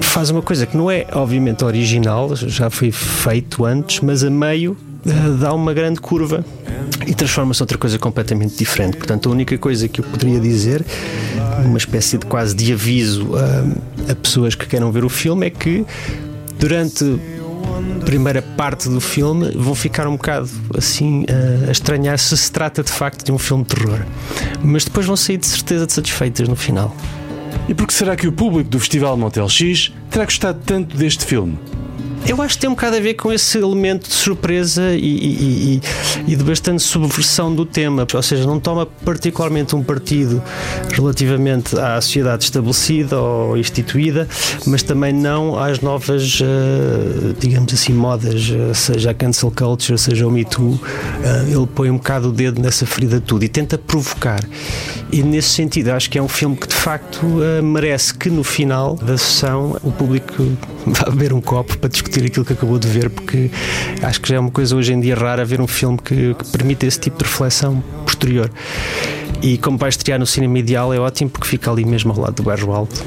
faz 0.00 0.30
uma 0.30 0.42
coisa 0.42 0.66
que 0.66 0.76
não 0.76 0.90
é 0.90 1.06
obviamente 1.12 1.64
original, 1.64 2.34
já 2.34 2.70
foi 2.70 2.90
feito 2.90 3.64
antes, 3.64 4.00
mas 4.00 4.24
a 4.24 4.30
meio 4.30 4.76
uh, 5.06 5.36
dá 5.38 5.52
uma 5.52 5.72
grande 5.72 6.00
curva 6.00 6.44
e 7.06 7.14
transforma-se 7.14 7.62
outra 7.62 7.78
coisa 7.78 7.98
completamente 7.98 8.56
diferente. 8.56 8.96
Portanto, 8.96 9.28
a 9.28 9.32
única 9.32 9.56
coisa 9.58 9.88
que 9.88 10.00
eu 10.00 10.04
poderia 10.04 10.40
dizer, 10.40 10.84
uma 11.64 11.78
espécie 11.78 12.18
de 12.18 12.26
quase 12.26 12.54
de 12.54 12.72
aviso 12.72 13.28
a, 13.36 14.12
a 14.12 14.14
pessoas 14.14 14.54
que 14.54 14.66
queiram 14.66 14.90
ver 14.90 15.04
o 15.04 15.08
filme, 15.08 15.46
é 15.46 15.50
que 15.50 15.84
durante 16.58 17.04
a 18.00 18.04
primeira 18.04 18.42
parte 18.42 18.88
do 18.88 19.00
filme 19.00 19.50
vão 19.54 19.74
ficar 19.74 20.06
um 20.06 20.16
bocado 20.16 20.48
assim 20.76 21.24
a 21.66 21.70
estranhar 21.70 22.18
se 22.18 22.36
se 22.36 22.50
trata 22.50 22.82
de 22.82 22.90
facto 22.90 23.24
de 23.24 23.32
um 23.32 23.38
filme 23.38 23.64
de 23.64 23.76
terror. 23.76 24.00
Mas 24.62 24.84
depois 24.84 25.06
vão 25.06 25.16
sair 25.16 25.36
de 25.36 25.46
certeza 25.46 25.86
satisfeitas 25.88 26.48
no 26.48 26.56
final. 26.56 26.94
E 27.68 27.74
por 27.74 27.86
que 27.86 27.94
será 27.94 28.16
que 28.16 28.26
o 28.26 28.32
público 28.32 28.70
do 28.70 28.78
Festival 28.78 29.16
Motel 29.16 29.48
X 29.48 29.92
terá 30.10 30.24
gostado 30.24 30.60
tanto 30.64 30.96
deste 30.96 31.24
filme? 31.24 31.58
Eu 32.26 32.42
acho 32.42 32.54
que 32.56 32.60
tem 32.60 32.70
um 32.70 32.74
bocado 32.74 32.96
a 32.96 33.00
ver 33.00 33.14
com 33.14 33.32
esse 33.32 33.58
elemento 33.58 34.08
de 34.08 34.14
surpresa 34.14 34.92
e, 34.92 34.98
e, 34.98 35.80
e, 36.26 36.32
e, 36.32 36.36
de 36.36 36.44
bastante 36.44 36.82
subversão 36.82 37.54
do 37.54 37.64
tema, 37.64 38.06
ou 38.12 38.22
seja, 38.22 38.46
não 38.46 38.60
toma 38.60 38.84
particularmente 38.84 39.74
um 39.74 39.82
partido 39.82 40.42
relativamente 40.90 41.78
à 41.78 42.00
sociedade 42.00 42.44
estabelecida 42.44 43.18
ou 43.18 43.56
instituída, 43.56 44.28
mas 44.66 44.82
também 44.82 45.12
não 45.12 45.58
às 45.58 45.80
novas, 45.80 46.40
uh, 46.40 47.34
digamos 47.38 47.72
assim, 47.72 47.94
modas, 47.94 48.50
uh, 48.50 48.74
seja 48.74 49.10
a 49.10 49.14
cancel 49.14 49.50
culture, 49.50 49.98
seja 49.98 50.26
o 50.26 50.30
Me 50.30 50.44
Too. 50.44 50.72
Uh, 50.72 50.80
ele 51.46 51.66
põe 51.66 51.90
um 51.90 51.96
bocado 51.96 52.28
o 52.28 52.32
dedo 52.32 52.60
nessa 52.60 52.84
ferida 52.84 53.20
tudo 53.20 53.44
e 53.44 53.48
tenta 53.48 53.78
provocar. 53.78 54.40
E 55.10 55.22
nesse 55.22 55.48
sentido, 55.48 55.88
acho 55.90 56.10
que 56.10 56.18
é 56.18 56.22
um 56.22 56.28
filme 56.28 56.56
que 56.56 56.68
de 56.68 56.74
facto 56.74 57.24
merece 57.62 58.12
que 58.12 58.28
no 58.28 58.44
final 58.44 58.94
da 58.96 59.16
sessão 59.16 59.78
o 59.82 59.90
público 59.90 60.34
vá 60.84 61.08
beber 61.08 61.32
um 61.32 61.40
copo 61.40 61.78
para 61.78 61.88
discutir 61.88 62.07
aquilo 62.08 62.44
que 62.44 62.52
acabou 62.52 62.78
de 62.78 62.88
ver, 62.88 63.10
porque 63.10 63.50
acho 64.02 64.20
que 64.20 64.28
já 64.28 64.36
é 64.36 64.38
uma 64.38 64.50
coisa 64.50 64.74
hoje 64.76 64.92
em 64.92 65.00
dia 65.00 65.14
rara 65.14 65.44
ver 65.44 65.60
um 65.60 65.66
filme 65.66 65.98
que, 65.98 66.34
que 66.34 66.44
permite 66.50 66.86
esse 66.86 66.98
tipo 66.98 67.18
de 67.18 67.24
reflexão 67.24 67.82
posterior. 68.04 68.50
E 69.42 69.56
como 69.58 69.78
vai 69.78 69.88
estrear 69.88 70.18
no 70.18 70.26
cinema 70.26 70.58
ideal 70.58 70.92
é 70.92 70.98
ótimo 70.98 71.30
porque 71.30 71.46
fica 71.46 71.70
ali 71.70 71.84
mesmo 71.84 72.12
ao 72.12 72.20
lado 72.20 72.34
do 72.34 72.42
bairro 72.42 72.72
alto. 72.72 73.04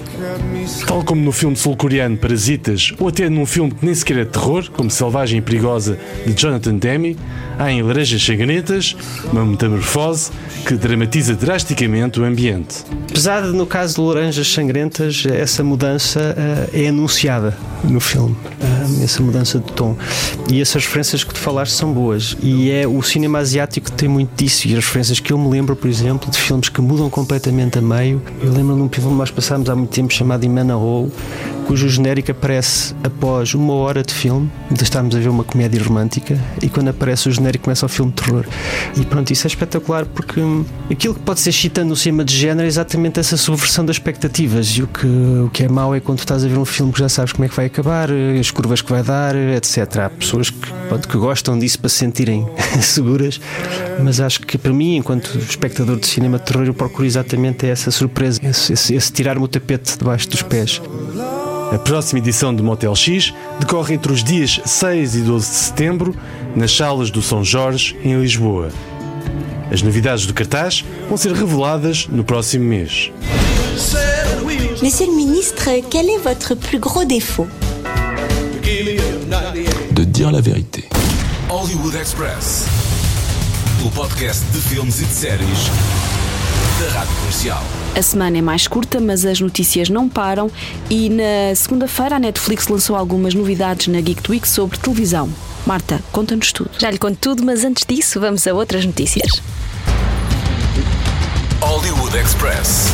Tal 0.85 1.03
como 1.03 1.21
no 1.21 1.31
filme 1.31 1.55
sul-coreano 1.55 2.17
Parasitas, 2.17 2.93
ou 2.99 3.07
até 3.07 3.29
num 3.29 3.45
filme 3.45 3.71
que 3.71 3.85
nem 3.85 3.95
sequer 3.95 4.17
é 4.17 4.25
terror, 4.25 4.69
como 4.71 4.89
Selvagem 4.89 5.39
e 5.39 5.41
Perigosa 5.41 5.97
de 6.25 6.33
Jonathan 6.33 6.75
Demme, 6.75 7.17
há 7.57 7.71
em 7.71 7.81
Laranjas 7.81 8.23
Sangrentas 8.23 8.95
uma 9.31 9.45
metamorfose 9.45 10.31
que 10.65 10.75
dramatiza 10.75 11.35
drasticamente 11.35 12.19
o 12.19 12.23
ambiente. 12.23 12.83
Apesar 13.09 13.43
de, 13.43 13.53
no 13.55 13.65
caso 13.65 13.95
de 13.95 14.01
Laranjas 14.01 14.47
Sangrentas, 14.47 15.23
essa 15.25 15.63
mudança 15.63 16.35
uh, 16.37 16.77
é 16.77 16.87
anunciada 16.87 17.55
no 17.83 17.99
filme, 17.99 18.35
uh, 18.35 19.03
essa 19.03 19.21
mudança 19.21 19.59
de 19.59 19.71
tom. 19.73 19.95
E 20.49 20.61
essas 20.61 20.85
referências 20.85 21.23
que 21.23 21.33
tu 21.33 21.39
falaste 21.39 21.73
são 21.73 21.91
boas. 21.91 22.35
E 22.41 22.71
é 22.71 22.87
o 22.87 23.01
cinema 23.01 23.39
asiático 23.39 23.89
que 23.89 23.97
tem 23.97 24.09
muito 24.09 24.31
disso. 24.35 24.67
E 24.67 24.71
as 24.71 24.83
referências 24.83 25.19
que 25.19 25.31
eu 25.31 25.37
me 25.37 25.49
lembro, 25.49 25.75
por 25.75 25.87
exemplo, 25.89 26.29
de 26.29 26.37
filmes 26.37 26.69
que 26.69 26.81
mudam 26.81 27.09
completamente 27.09 27.77
a 27.77 27.81
meio. 27.81 28.21
Eu 28.41 28.51
lembro 28.51 28.75
de 28.75 28.81
um 28.81 28.89
filme 28.89 29.09
que 29.09 29.15
nós 29.15 29.31
passámos 29.31 29.69
há 29.69 29.75
muito 29.75 29.91
tempo 29.91 30.13
chamado 30.13 30.45
Imanahou, 30.51 31.10
cujo 31.71 31.87
genérico 31.87 32.29
aparece 32.31 32.93
após 33.01 33.53
uma 33.53 33.71
hora 33.75 34.03
de 34.03 34.13
filme, 34.13 34.51
de 34.69 34.83
estarmos 34.83 35.15
a 35.15 35.19
ver 35.19 35.29
uma 35.29 35.45
comédia 35.45 35.81
romântica, 35.81 36.37
e 36.61 36.67
quando 36.67 36.89
aparece 36.89 37.29
o 37.29 37.31
genérico 37.31 37.63
começa 37.63 37.85
o 37.85 37.87
filme 37.87 38.11
de 38.11 38.21
terror. 38.21 38.45
E 38.97 39.05
pronto, 39.05 39.31
isso 39.31 39.47
é 39.47 39.49
espetacular 39.49 40.05
porque 40.05 40.41
aquilo 40.91 41.13
que 41.13 41.21
pode 41.21 41.39
ser 41.39 41.51
excitante 41.51 41.87
no 41.87 41.95
cinema 41.95 42.25
de 42.25 42.35
género 42.35 42.65
é 42.65 42.67
exatamente 42.67 43.21
essa 43.21 43.37
subversão 43.37 43.85
das 43.85 43.95
expectativas. 43.95 44.67
E 44.67 44.83
o 44.83 44.87
que, 44.87 45.07
o 45.07 45.49
que 45.49 45.63
é 45.63 45.69
mau 45.69 45.95
é 45.95 46.01
quando 46.01 46.19
estás 46.19 46.43
a 46.43 46.47
ver 46.49 46.57
um 46.57 46.65
filme 46.65 46.91
que 46.91 46.99
já 46.99 47.07
sabes 47.07 47.31
como 47.31 47.45
é 47.45 47.47
que 47.47 47.55
vai 47.55 47.67
acabar, 47.67 48.09
as 48.37 48.51
curvas 48.51 48.81
que 48.81 48.91
vai 48.91 49.01
dar, 49.01 49.33
etc. 49.33 49.99
Há 49.99 50.09
pessoas 50.09 50.49
que, 50.49 50.73
pronto, 50.89 51.07
que 51.07 51.17
gostam 51.17 51.57
disso 51.57 51.79
para 51.79 51.87
se 51.87 51.95
sentirem 51.95 52.45
seguras, 52.83 53.39
mas 54.03 54.19
acho 54.19 54.41
que 54.41 54.57
para 54.57 54.73
mim, 54.73 54.97
enquanto 54.97 55.37
espectador 55.37 55.97
de 55.97 56.07
cinema 56.07 56.37
de 56.37 56.43
terror, 56.43 56.65
eu 56.65 56.73
procuro 56.73 57.05
exatamente 57.05 57.65
essa 57.65 57.91
surpresa, 57.91 58.41
esse, 58.43 58.73
esse, 58.73 58.93
esse 58.93 59.13
tirar-me 59.13 59.45
o 59.45 59.47
tapete 59.47 59.97
debaixo 59.97 60.27
dos 60.27 60.41
pés. 60.41 60.81
A 61.71 61.77
próxima 61.77 62.19
edição 62.19 62.53
do 62.53 62.61
Motel 62.61 62.93
X 62.93 63.33
decorre 63.57 63.95
entre 63.95 64.11
os 64.11 64.21
dias 64.21 64.59
6 64.65 65.15
e 65.15 65.21
12 65.21 65.49
de 65.49 65.55
setembro 65.55 66.15
nas 66.53 66.75
salas 66.75 67.09
do 67.09 67.21
São 67.21 67.45
Jorge, 67.45 67.97
em 68.03 68.19
Lisboa. 68.19 68.69
As 69.71 69.81
novidades 69.81 70.25
do 70.25 70.33
cartaz 70.33 70.83
vão 71.07 71.15
ser 71.15 71.31
reveladas 71.31 72.07
no 72.07 72.25
próximo 72.25 72.65
mês. 72.65 73.09
Monsieur 74.81 75.09
le 75.09 75.15
ministre, 75.15 75.69
quel 75.89 76.09
est 76.09 76.17
votre 76.17 76.55
plus 76.55 76.79
gros 76.79 77.05
défaut 77.05 77.47
De 79.93 80.03
dire 80.03 80.29
la 80.29 80.41
vérité. 80.41 80.89
Hollywood 81.47 81.95
Express. 81.95 82.65
O 83.85 83.89
podcast 83.91 84.43
de 84.51 84.59
filmes 84.59 84.99
e 84.99 85.05
de 85.05 85.13
séries 85.13 85.69
da 86.79 86.99
Rádio 86.99 87.15
Comercial. 87.15 87.63
A 87.93 88.01
semana 88.01 88.38
é 88.38 88.41
mais 88.41 88.67
curta, 88.67 89.01
mas 89.01 89.25
as 89.25 89.41
notícias 89.41 89.89
não 89.89 90.07
param 90.07 90.50
e 90.89 91.10
na 91.10 91.53
segunda-feira 91.53 92.15
a 92.15 92.19
Netflix 92.19 92.67
lançou 92.67 92.95
algumas 92.95 93.33
novidades 93.33 93.88
na 93.88 94.00
Geek 94.00 94.31
Week 94.31 94.48
sobre 94.48 94.77
televisão. 94.77 95.29
Marta, 95.65 96.01
conta-nos 96.12 96.53
tudo. 96.53 96.71
Já 96.79 96.89
lhe 96.89 96.98
conto 96.98 97.17
tudo, 97.19 97.43
mas 97.43 97.65
antes 97.65 97.86
disso 97.86 98.19
vamos 98.19 98.48
a 98.48 98.53
outras 98.53 98.86
notícias. 98.86 99.41
Hollywood 101.60 102.17
Express. 102.17 102.88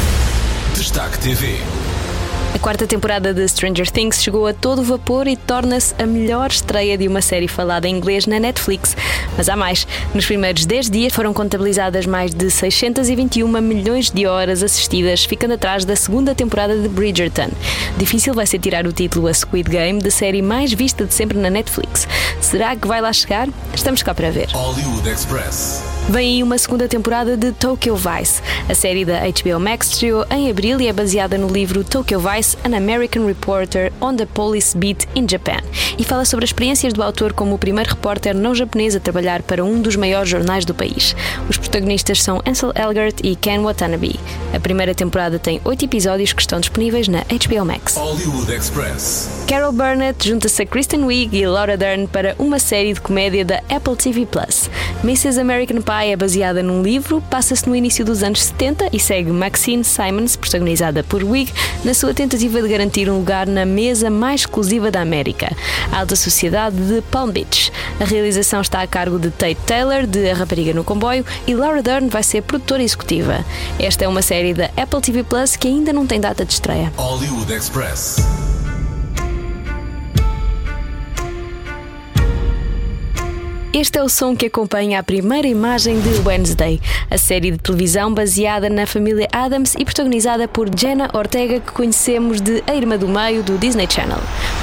Destaque 0.76 1.20
TV. 1.20 1.60
A 2.56 2.60
quarta 2.60 2.88
temporada 2.88 3.34
de 3.34 3.48
Stranger 3.48 3.90
Things 3.90 4.22
chegou 4.22 4.48
a 4.48 4.54
todo 4.54 4.84
vapor 4.84 5.28
e 5.28 5.36
torna-se 5.36 5.94
a 6.02 6.06
melhor 6.06 6.50
estreia 6.50 6.98
de 6.98 7.08
uma 7.08 7.22
série 7.22 7.48
falada 7.48 7.88
em 7.88 7.96
inglês 7.96 8.26
na 8.26 8.40
Netflix. 8.40 8.96
Mas 9.38 9.48
há 9.48 9.56
mais. 9.56 9.88
Nos 10.14 10.26
primeiros 10.26 10.66
10 10.66 10.90
dias 10.90 11.14
foram 11.14 11.34
contabilizadas 11.34 12.06
mais 12.06 12.34
de 12.34 12.50
621 12.50 13.48
milhões 13.62 14.10
de 14.10 14.26
horas 14.26 14.64
assistidas, 14.64 15.24
ficando 15.24 15.54
atrás 15.54 15.86
da 15.86 15.96
segunda 15.96 16.34
temporada 16.34 16.76
de 16.78 16.88
Bridgerton. 16.88 17.50
Difícil 17.98 18.34
vai 18.34 18.48
ser 18.48 18.60
tirar 18.60 18.88
o 18.88 18.92
título 18.92 19.28
a 19.28 19.34
Squid 19.34 19.70
Game 19.70 20.02
da 20.02 20.10
série 20.12 20.42
mais 20.42 20.74
vista 20.74 21.06
de 21.06 21.14
sempre 21.14 21.38
na 21.38 21.50
Netflix. 21.50 22.08
Será 22.42 22.76
que 22.76 22.88
vai 22.88 23.02
lá 23.02 23.14
chegar? 23.14 23.48
Estamos 23.74 24.02
cá 24.02 24.16
para 24.16 24.32
ver. 24.32 24.50
Hollywood 24.52 25.08
Express. 25.10 25.97
Vem 26.10 26.36
aí 26.36 26.44
uma 26.44 26.58
segunda 26.58 26.88
temporada 26.88 27.36
de 27.36 27.52
Tokyo 27.52 27.94
Vice. 27.94 28.42
A 28.70 28.74
série 28.74 29.04
da 29.04 29.20
HBO 29.20 29.60
Max 29.60 29.92
estreou 29.92 30.26
em 30.32 30.50
abril 30.50 30.80
e 30.80 30.88
é 30.88 30.94
baseada 30.94 31.38
no 31.38 31.50
livro 31.50 31.84
Tokyo 31.84 32.18
Vice, 32.18 32.56
An 32.64 32.78
American 32.78 33.26
Reporter 33.26 33.92
on 34.00 34.16
the 34.16 34.26
Police 34.26 34.78
Beat 34.78 35.06
in 35.14 35.28
Japan. 35.28 35.60
E 35.98 36.06
fala 36.06 36.24
sobre 36.24 36.46
as 36.46 36.50
experiências 36.52 36.94
do 36.94 37.04
autor 37.04 37.34
como 37.34 37.56
o 37.56 37.58
primeiro 37.58 37.90
repórter 37.90 38.34
não 38.34 38.56
japonês 38.56 38.96
a 38.96 39.02
trabalhar 39.02 39.42
para 39.42 39.66
um 39.66 39.82
dos 39.82 39.98
maiores 39.98 40.30
jornais 40.30 40.64
do 40.64 40.74
país. 40.74 41.14
Os 41.50 41.58
protagonistas 41.58 42.24
são 42.24 42.42
Ansel 42.46 42.72
Elgort 42.74 43.20
e 43.22 43.36
Ken 43.36 43.60
Watanabe. 43.60 44.18
A 44.54 44.62
primeira 44.62 44.96
temporada 44.96 45.38
tem 45.38 45.60
oito 45.66 45.84
episódios 45.84 46.32
que 46.32 46.42
estão 46.42 46.62
disponíveis 46.62 47.10
na 47.10 47.20
HBO 47.24 47.66
Max. 47.66 47.98
Hollywood 47.98 48.50
Express. 48.54 49.30
Carol 49.46 49.74
Burnett 49.74 50.26
junta-se 50.26 50.62
a 50.62 50.66
Kristen 50.66 51.04
Wiig 51.04 51.38
e 51.38 51.46
Laura 51.46 51.76
Dern 51.76 52.08
para 52.08 52.34
uma 52.40 52.60
série 52.60 52.94
de 52.94 53.02
comédia 53.02 53.44
da 53.44 53.58
Apple 53.70 53.98
TV 53.98 54.26
Plus. 54.26 54.70
Mrs. 55.04 55.40
American 55.40 55.82
Pie 55.82 55.97
Pai 55.98 56.12
é 56.12 56.16
baseada 56.16 56.62
num 56.62 56.84
livro, 56.84 57.24
passa-se 57.28 57.68
no 57.68 57.76
início 57.76 58.06
dos 58.06 58.22
anos 58.22 58.44
70 58.44 58.90
e 58.94 59.00
segue 59.00 59.32
Maxine 59.32 59.84
Simons, 59.84 60.36
protagonizada 60.36 61.04
por 61.04 61.24
Wig, 61.24 61.52
na 61.84 61.92
sua 61.92 62.14
tentativa 62.14 62.62
de 62.62 62.68
garantir 62.68 63.10
um 63.10 63.18
lugar 63.18 63.48
na 63.48 63.66
mesa 63.66 64.08
mais 64.08 64.42
exclusiva 64.42 64.92
da 64.92 65.02
América, 65.02 65.52
a 65.92 66.02
alta 66.02 66.16
sociedade 66.16 66.76
de 66.76 67.02
Palm 67.02 67.32
Beach. 67.32 67.72
A 68.00 68.04
realização 68.04 68.62
está 68.62 68.84
a 68.84 68.86
cargo 68.86 69.18
de 69.18 69.32
Tate 69.32 69.58
Taylor, 69.66 70.06
de 70.06 70.30
A 70.30 70.36
Rapariga 70.36 70.72
no 70.72 70.84
Comboio, 70.84 71.26
e 71.48 71.56
Laura 71.56 71.82
Dern 71.82 72.10
vai 72.10 72.22
ser 72.22 72.44
produtora 72.44 72.84
executiva. 72.84 73.44
Esta 73.80 74.06
é 74.06 74.08
uma 74.08 74.22
série 74.22 74.54
da 74.54 74.70
Apple 74.78 75.02
TV 75.02 75.24
Plus 75.24 75.56
que 75.56 75.68
ainda 75.68 75.92
não 75.92 76.06
tem 76.06 76.22
data 76.22 76.46
de 76.46 76.54
estreia. 76.54 76.94
Hollywood 76.96 77.52
Express. 77.52 78.18
Este 83.80 84.00
é 84.00 84.02
o 84.02 84.10
som 84.10 84.36
que 84.36 84.48
acompanha 84.48 85.00
a 85.00 85.04
primeira 85.04 85.48
imagem 85.48 86.02
de 86.02 86.10
Wednesday, 86.28 86.82
a 87.12 87.18
série 87.20 87.52
de 87.52 87.60
televisão 87.60 88.12
baseada 88.12 88.72
na 88.72 88.88
família 88.88 89.28
Adams 89.32 89.76
e 89.78 89.86
protagonizada 89.86 90.48
por 90.48 90.68
Jenna 90.76 91.12
Ortega, 91.14 91.60
que 91.60 91.72
conhecemos 91.72 92.42
de 92.42 92.64
A 92.66 92.74
Irmã 92.74 92.98
do 92.98 93.08
Meio 93.08 93.44
do 93.44 93.56
Disney 93.56 93.88
Channel. 93.88 94.18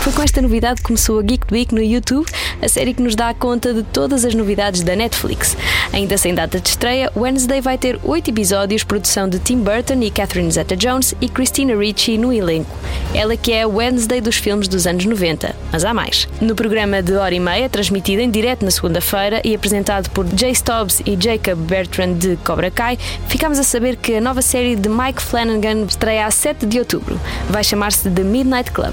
Foi 0.04 0.12
com 0.12 0.22
esta 0.22 0.42
novidade 0.42 0.82
que 0.82 0.88
começou 0.88 1.18
a 1.18 1.22
Geek 1.22 1.46
Week 1.50 1.74
no 1.74 1.80
YouTube, 1.82 2.30
a 2.60 2.68
série 2.68 2.92
que 2.92 3.00
nos 3.00 3.14
dá 3.14 3.32
conta 3.32 3.72
de 3.72 3.82
todas 3.82 4.22
as 4.26 4.34
novidades 4.34 4.82
da 4.82 4.94
Netflix. 4.94 5.56
Ainda 5.94 6.18
sem 6.18 6.34
data 6.34 6.60
de 6.60 6.68
estreia, 6.68 7.10
Wednesday 7.16 7.62
vai 7.62 7.78
ter 7.78 7.98
oito 8.04 8.28
episódios, 8.28 8.84
produção 8.84 9.26
de 9.26 9.38
Tim 9.38 9.60
Burton 9.60 10.02
e 10.02 10.10
Catherine 10.10 10.52
Zeta-Jones 10.52 11.14
e 11.22 11.28
Christina 11.30 11.74
Ricci 11.74 12.18
no 12.18 12.34
elenco. 12.34 12.76
Ela 13.14 13.34
que 13.34 13.50
é 13.50 13.62
a 13.62 13.66
Wednesday 13.66 14.20
dos 14.20 14.36
filmes 14.36 14.68
dos 14.68 14.86
anos 14.86 15.06
90, 15.06 15.56
mas 15.72 15.86
há 15.86 15.94
mais. 15.94 16.28
No 16.38 16.54
programa 16.54 17.02
de 17.02 17.14
hora 17.14 17.34
e 17.34 17.40
meia, 17.40 17.70
transmitido 17.70 18.20
em 18.20 18.30
direto 18.30 18.62
na 18.62 18.70
segunda-feira 18.70 19.40
e 19.42 19.54
apresentado 19.54 20.10
por 20.10 20.26
Jay 20.36 20.50
Stobbs 20.50 21.00
e 21.06 21.16
Jacob 21.18 21.58
Bertrand 21.60 22.12
de 22.18 22.36
Cobra 22.44 22.70
Kai, 22.70 22.98
ficamos 23.26 23.58
a 23.58 23.62
saber 23.62 23.96
que 23.96 24.16
a 24.16 24.20
nova 24.20 24.42
série 24.42 24.76
de 24.76 24.90
Mike 24.90 25.22
Flanagan 25.22 25.86
estreia 25.88 26.26
a 26.26 26.30
7 26.30 26.66
de 26.66 26.78
outubro. 26.78 27.18
Vai 27.48 27.64
chamar-se 27.64 28.10
The 28.10 28.22
Midnight 28.22 28.70
Club. 28.70 28.92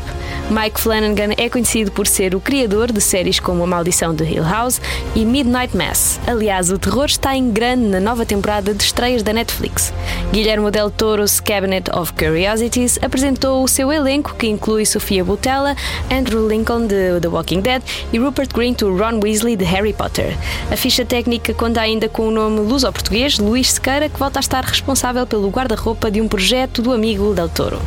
Mike 0.49 0.79
Flanagan 0.79 1.00
é 1.37 1.49
conhecido 1.49 1.91
por 1.91 2.05
ser 2.05 2.35
o 2.35 2.39
criador 2.39 2.91
de 2.91 3.01
séries 3.01 3.39
como 3.39 3.63
A 3.63 3.67
Maldição 3.67 4.13
de 4.13 4.23
Hill 4.23 4.43
House 4.43 4.79
e 5.15 5.25
Midnight 5.25 5.75
Mass. 5.75 6.19
Aliás, 6.27 6.71
o 6.71 6.77
terror 6.77 7.05
está 7.05 7.35
em 7.35 7.49
grande 7.49 7.85
na 7.87 7.99
nova 7.99 8.25
temporada 8.25 8.73
de 8.73 8.83
estreias 8.83 9.23
da 9.23 9.33
Netflix. 9.33 9.91
Guilherme 10.31 10.69
Del 10.69 10.91
Toro's 10.91 11.39
Cabinet 11.39 11.89
of 11.91 12.13
Curiosities 12.13 12.99
apresentou 13.01 13.63
o 13.63 13.67
seu 13.67 13.91
elenco, 13.91 14.35
que 14.35 14.47
inclui 14.47 14.85
Sofia 14.85 15.23
Boutella, 15.23 15.75
Andrew 16.11 16.47
Lincoln 16.47 16.85
de 16.85 17.19
The 17.19 17.27
Walking 17.27 17.61
Dead 17.61 17.81
e 18.13 18.19
Rupert 18.19 18.53
Grint 18.53 18.79
do 18.79 18.95
Ron 18.95 19.19
Weasley 19.23 19.55
de 19.55 19.65
Harry 19.65 19.93
Potter. 19.93 20.37
A 20.71 20.77
ficha 20.77 21.03
técnica 21.03 21.53
conta 21.53 21.81
ainda 21.81 22.07
com 22.07 22.27
o 22.27 22.31
nome 22.31 22.59
luso-português 22.59 23.39
Luís 23.39 23.71
Sequeira, 23.71 24.07
que 24.07 24.19
volta 24.19 24.39
a 24.39 24.41
estar 24.41 24.63
responsável 24.63 25.25
pelo 25.25 25.49
guarda-roupa 25.49 26.11
de 26.11 26.21
um 26.21 26.27
projeto 26.27 26.81
do 26.81 26.91
amigo 26.91 27.33
Del 27.33 27.49
Toro. 27.49 27.81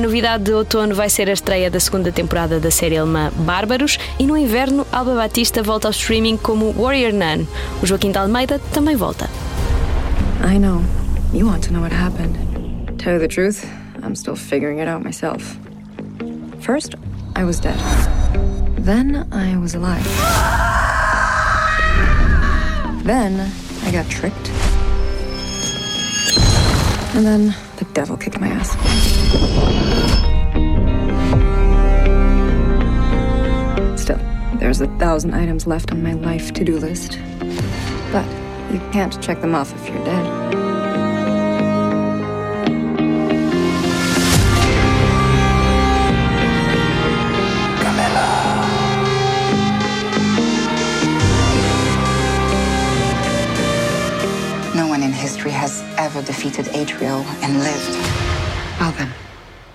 A 0.00 0.02
novidade 0.02 0.44
de 0.44 0.52
outono 0.54 0.94
vai 0.94 1.10
ser 1.10 1.28
a 1.28 1.34
estreia 1.34 1.70
da 1.70 1.78
segunda 1.78 2.10
temporada 2.10 2.58
da 2.58 2.70
série 2.70 2.96
alemã 2.96 3.30
Bárbaros 3.36 3.98
e 4.18 4.26
no 4.26 4.34
inverno 4.34 4.86
Alba 4.90 5.14
Batista 5.14 5.62
volta 5.62 5.88
ao 5.88 5.90
streaming 5.90 6.38
como 6.38 6.74
Warrior 6.74 7.12
Nun. 7.12 7.46
O 7.82 7.86
Joaquim 7.86 8.10
de 8.10 8.16
Almeida 8.16 8.58
também 8.72 8.96
volta. 8.96 9.28
I 10.42 10.58
know. 10.58 10.82
You 11.34 11.46
want 11.46 11.66
to 11.66 11.72
know 11.74 11.82
what 11.82 11.94
happened. 11.94 12.34
Tell 12.96 13.12
you 13.12 13.20
the 13.20 13.28
truth, 13.28 13.62
I'm 14.02 14.14
still 14.14 14.36
figuring 14.36 14.80
it 14.80 14.88
out 14.88 15.04
myself. 15.04 15.58
First, 16.62 16.94
I 17.36 17.44
was 17.44 17.60
dead. 17.60 17.76
Then 18.82 19.28
I 19.30 19.58
was 19.58 19.74
alive. 19.74 20.06
Then 23.04 23.52
I 23.84 23.90
got 23.92 24.08
tricked. 24.08 24.50
And 27.14 27.26
then 27.26 27.54
the 27.76 27.84
devil 27.92 28.16
kicked 28.16 28.40
my 28.40 28.48
ass. 28.48 29.79
There's 34.60 34.82
a 34.82 34.86
thousand 34.98 35.32
items 35.32 35.66
left 35.66 35.90
on 35.90 36.02
my 36.02 36.12
life 36.12 36.52
to 36.52 36.62
do 36.64 36.76
list. 36.78 37.18
But 38.12 38.26
you 38.70 38.78
can't 38.92 39.20
check 39.22 39.40
them 39.40 39.54
off 39.54 39.72
if 39.74 39.88
you're 39.88 40.04
dead. 40.04 40.24
No 54.76 54.86
one 54.86 55.02
in 55.02 55.10
history 55.10 55.50
has 55.52 55.82
ever 55.96 56.20
defeated 56.20 56.68
Adriel 56.68 57.24
and 57.42 57.58
lived. 57.60 57.96
Well 58.78 58.92
then, 58.92 59.10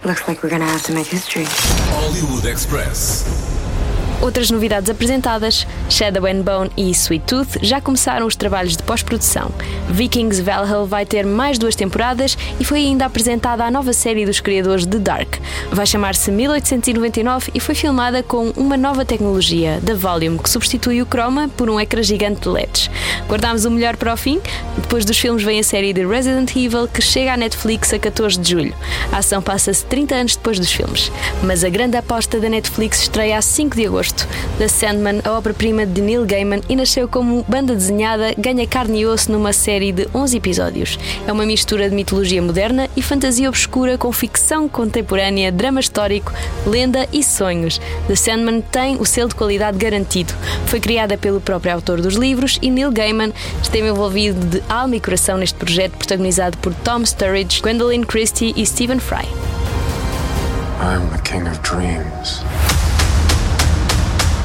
looks 0.04 0.28
like 0.28 0.44
we're 0.44 0.50
gonna 0.52 0.66
have 0.66 0.84
to 0.84 0.94
make 0.94 1.08
history. 1.08 1.46
Hollywood 1.48 2.46
Express. 2.46 3.55
Outras 4.26 4.50
novidades 4.50 4.90
apresentadas: 4.90 5.68
Shadow 5.88 6.26
and 6.26 6.42
Bone 6.42 6.72
e 6.76 6.90
Sweet 6.90 7.26
Tooth 7.28 7.60
já 7.62 7.80
começaram 7.80 8.26
os 8.26 8.36
trabalhos 8.36 8.76
de 8.76 8.82
pós-produção. 8.82 9.52
Vikings 9.88 10.42
Valhalla 10.42 10.84
vai 10.84 11.06
ter 11.06 11.24
mais 11.28 11.60
duas 11.60 11.76
temporadas 11.76 12.36
e 12.60 12.66
foi 12.66 12.80
ainda 12.80 13.06
apresentada 13.06 13.64
a 13.64 13.70
nova 13.70 13.94
série 13.94 14.26
dos 14.26 14.40
criadores 14.40 14.84
de 14.84 14.98
Dark. 14.98 15.36
Vai 15.72 15.86
chamar-se 15.86 16.32
1899 16.32 17.52
e 17.54 17.60
foi 17.60 17.76
filmada 17.76 18.24
com 18.24 18.50
uma 18.58 18.76
nova 18.76 19.06
tecnologia, 19.06 19.80
da 19.84 19.94
Volume, 19.94 20.40
que 20.40 20.50
substitui 20.50 21.04
o 21.04 21.06
chroma 21.06 21.48
por 21.50 21.70
um 21.70 21.80
ecrã 21.80 22.02
gigante 22.02 22.42
de 22.42 22.50
LEDs. 22.50 22.90
Guardámos 23.30 23.64
o 23.66 23.70
melhor 23.70 23.96
para 23.96 24.12
o 24.12 24.18
fim? 24.18 24.42
Depois 24.76 25.06
dos 25.06 25.20
filmes 25.20 25.44
vem 25.44 25.60
a 25.60 25.64
série 25.64 25.94
de 25.94 26.04
Resident 26.04 26.50
Evil, 26.56 26.88
que 26.88 27.00
chega 27.00 27.34
à 27.34 27.38
Netflix 27.38 27.94
a 27.94 28.00
14 28.00 28.40
de 28.40 28.50
julho. 28.50 28.74
A 29.12 29.20
ação 29.20 29.40
passa-se 29.40 29.86
30 29.86 30.16
anos 30.16 30.36
depois 30.36 30.58
dos 30.58 30.72
filmes. 30.72 31.12
Mas 31.44 31.64
a 31.64 31.70
grande 31.70 31.96
aposta 31.96 32.40
da 32.40 32.50
Netflix 32.50 33.04
estreia 33.04 33.38
a 33.38 33.42
5 33.44 33.76
de 33.76 33.86
agosto. 33.86 34.15
The 34.58 34.68
Sandman, 34.68 35.22
a 35.24 35.32
obra-prima 35.32 35.86
de 35.86 36.02
Neil 36.02 36.26
Gaiman, 36.26 36.62
e 36.70 36.76
nasceu 36.76 37.08
como 37.08 37.44
banda 37.48 37.76
desenhada, 37.76 38.34
ganha 38.38 38.66
carne 38.66 39.02
e 39.02 39.06
osso 39.06 39.32
numa 39.32 39.52
série 39.52 39.92
de 39.92 40.08
11 40.14 40.38
episódios. 40.38 41.00
É 41.28 41.32
uma 41.32 41.46
mistura 41.46 41.90
de 41.90 41.96
mitologia 41.96 42.42
moderna 42.42 42.90
e 42.96 43.02
fantasia 43.02 43.50
obscura 43.50 43.98
com 43.98 44.12
ficção 44.12 44.70
contemporânea, 44.70 45.52
drama 45.52 45.80
histórico, 45.80 46.34
lenda 46.66 47.08
e 47.12 47.24
sonhos. 47.24 47.80
The 48.08 48.16
Sandman 48.16 48.62
tem 48.62 48.96
o 48.98 49.06
selo 49.06 49.30
de 49.30 49.36
qualidade 49.36 49.78
garantido. 49.78 50.34
Foi 50.68 50.80
criada 50.80 51.18
pelo 51.18 51.42
próprio 51.42 51.74
autor 51.74 52.02
dos 52.02 52.16
livros 52.16 52.58
e 52.62 52.70
Neil 52.70 52.92
Gaiman 52.92 53.34
esteve 53.62 53.90
envolvido 53.90 54.40
de 54.46 54.64
alma 54.70 54.96
e 54.96 55.00
coração 55.00 55.38
neste 55.38 55.56
projeto 55.58 55.98
protagonizado 55.98 56.58
por 56.58 56.74
Tom 56.76 57.06
Sturridge, 57.06 57.62
Gwendolyn 57.62 58.04
Christie 58.04 58.54
e 58.56 58.66
Stephen 58.66 59.00
Fry. 59.00 59.26
I'm 60.80 61.10
the 61.10 61.22
king 61.24 61.48
of 61.48 61.60
dreams, 61.62 62.44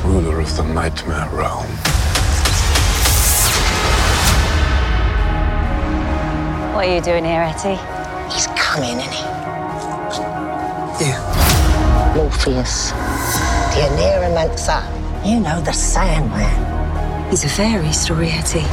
ruler 0.05 0.41
of 0.41 0.57
the 0.57 0.65
nightmare 0.65 1.29
realm. 1.33 1.67
What 6.75 6.87
are 6.89 6.95
you 6.95 7.01
doing 7.03 7.25
here, 7.25 7.43
Etty? 7.43 7.77
He's 8.33 8.47
coming, 8.49 8.99
isn't 8.99 9.13
he? 9.13 9.23
Yeah. 11.05 12.13
Morpheus, 12.15 12.91
the 13.73 13.83
Aneromancer. 13.89 14.83
You 15.25 15.41
know 15.41 15.61
the 15.61 15.73
Sandman. 15.73 17.31
He's 17.31 17.45
a 17.45 17.49
fairy 17.49 17.93
story, 17.93 18.29
Etty. 18.31 18.65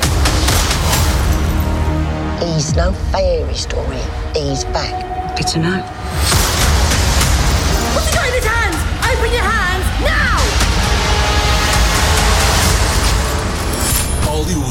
He's 2.45 2.75
no 2.75 2.91
fairy 3.11 3.53
story. 3.53 4.01
He's 4.33 4.63
back. 4.65 5.37
Good 5.37 5.47
to 5.47 5.59
know. 5.59 6.26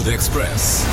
Hollywood 0.06 0.14
Express. 0.14 0.84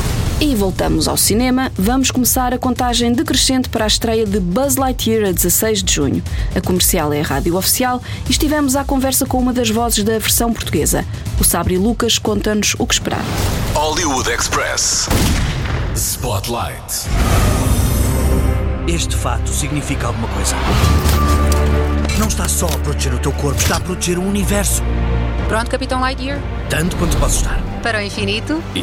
E 0.41 0.55
voltamos 0.55 1.07
ao 1.07 1.15
cinema. 1.15 1.71
Vamos 1.75 2.09
começar 2.09 2.51
a 2.51 2.57
contagem 2.57 3.13
decrescente 3.13 3.69
para 3.69 3.83
a 3.83 3.87
estreia 3.87 4.25
de 4.25 4.39
Buzz 4.39 4.75
Lightyear 4.75 5.29
a 5.29 5.31
16 5.31 5.83
de 5.83 5.93
junho. 5.93 6.23
A 6.55 6.59
comercial 6.59 7.13
é 7.13 7.21
a 7.21 7.23
rádio 7.23 7.55
oficial 7.55 8.01
e 8.27 8.31
estivemos 8.31 8.75
à 8.75 8.83
conversa 8.83 9.25
com 9.25 9.37
uma 9.37 9.53
das 9.53 9.69
vozes 9.69 10.03
da 10.03 10.13
versão 10.13 10.51
portuguesa. 10.51 11.05
O 11.39 11.43
Sabre 11.43 11.77
Lucas 11.77 12.17
conta-nos 12.17 12.75
o 12.79 12.87
que 12.87 12.95
esperar. 12.95 13.23
Hollywood 13.75 14.29
Express. 14.31 15.07
Spotlight. 15.95 17.07
Este 18.87 19.15
fato 19.15 19.49
significa 19.49 20.07
alguma 20.07 20.27
coisa. 20.29 20.55
Não 22.17 22.27
está 22.27 22.49
só 22.49 22.65
a 22.65 22.79
proteger 22.79 23.13
o 23.13 23.19
teu 23.19 23.31
corpo, 23.33 23.61
está 23.61 23.77
a 23.77 23.79
proteger 23.79 24.17
o 24.17 24.23
universo. 24.23 24.81
Pronto, 25.47 25.69
Capitão 25.69 26.01
Lightyear? 26.01 26.39
Tanto 26.69 26.95
quanto 26.97 27.15
posso 27.17 27.37
estar. 27.37 27.62
Para 27.83 27.99
o 27.99 28.01
infinito? 28.01 28.63
E. 28.73 28.81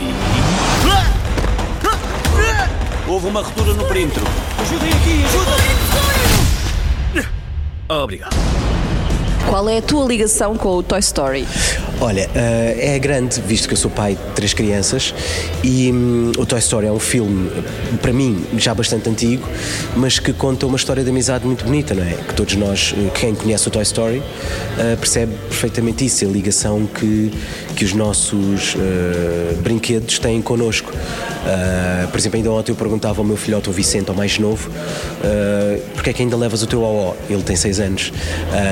Houve 3.08 3.26
uma 3.28 3.40
ruptura 3.40 3.72
no 3.72 3.86
perímetro. 3.86 4.22
Ajudem 4.60 4.90
aqui, 4.90 5.24
ajudem! 5.24 5.54
Obrigado. 7.88 8.36
Qual 9.48 9.68
é 9.70 9.78
a 9.78 9.82
tua 9.82 10.04
ligação 10.06 10.54
com 10.54 10.76
o 10.76 10.82
Toy 10.82 11.00
Story? 11.00 11.46
Olha, 12.02 12.30
uh, 12.30 12.30
é 12.34 12.98
grande, 12.98 13.38
visto 13.42 13.68
que 13.68 13.74
eu 13.74 13.76
sou 13.76 13.90
pai 13.90 14.14
de 14.14 14.32
três 14.34 14.54
crianças, 14.54 15.14
e 15.62 15.92
um, 15.92 16.32
o 16.38 16.46
Toy 16.46 16.58
Story 16.58 16.86
é 16.86 16.90
um 16.92 16.98
filme, 16.98 17.50
para 18.00 18.10
mim, 18.10 18.42
já 18.56 18.72
bastante 18.72 19.10
antigo, 19.10 19.46
mas 19.94 20.18
que 20.18 20.32
conta 20.32 20.64
uma 20.64 20.78
história 20.78 21.04
de 21.04 21.10
amizade 21.10 21.44
muito 21.44 21.62
bonita, 21.62 21.94
não 21.94 22.02
é? 22.02 22.14
Que 22.26 22.32
todos 22.32 22.56
nós, 22.56 22.94
quem 23.14 23.34
conhece 23.34 23.68
o 23.68 23.70
Toy 23.70 23.82
Story, 23.82 24.16
uh, 24.16 24.96
percebe 24.96 25.34
perfeitamente 25.50 26.06
isso, 26.06 26.24
a 26.24 26.28
ligação 26.28 26.86
que, 26.86 27.32
que 27.76 27.84
os 27.84 27.92
nossos 27.92 28.76
uh, 28.76 29.56
brinquedos 29.62 30.18
têm 30.18 30.40
connosco. 30.40 30.90
por 32.10 32.18
exemplo, 32.18 32.38
ainda 32.38 32.50
ontem 32.50 32.72
eu 32.72 32.76
perguntava 32.76 33.20
ao 33.20 33.26
meu 33.26 33.36
filhote, 33.36 33.68
o 33.68 33.72
Vicente, 33.72 34.08
ao 34.08 34.16
mais 34.16 34.38
novo, 34.38 34.70
uh, 34.70 35.82
porque 35.94 36.08
é 36.08 36.12
que 36.14 36.22
ainda 36.22 36.36
levas 36.38 36.62
o 36.62 36.66
teu 36.66 36.80
OO? 36.80 37.14
Ele 37.28 37.42
tem 37.42 37.56
seis 37.56 37.78
anos. 37.78 38.10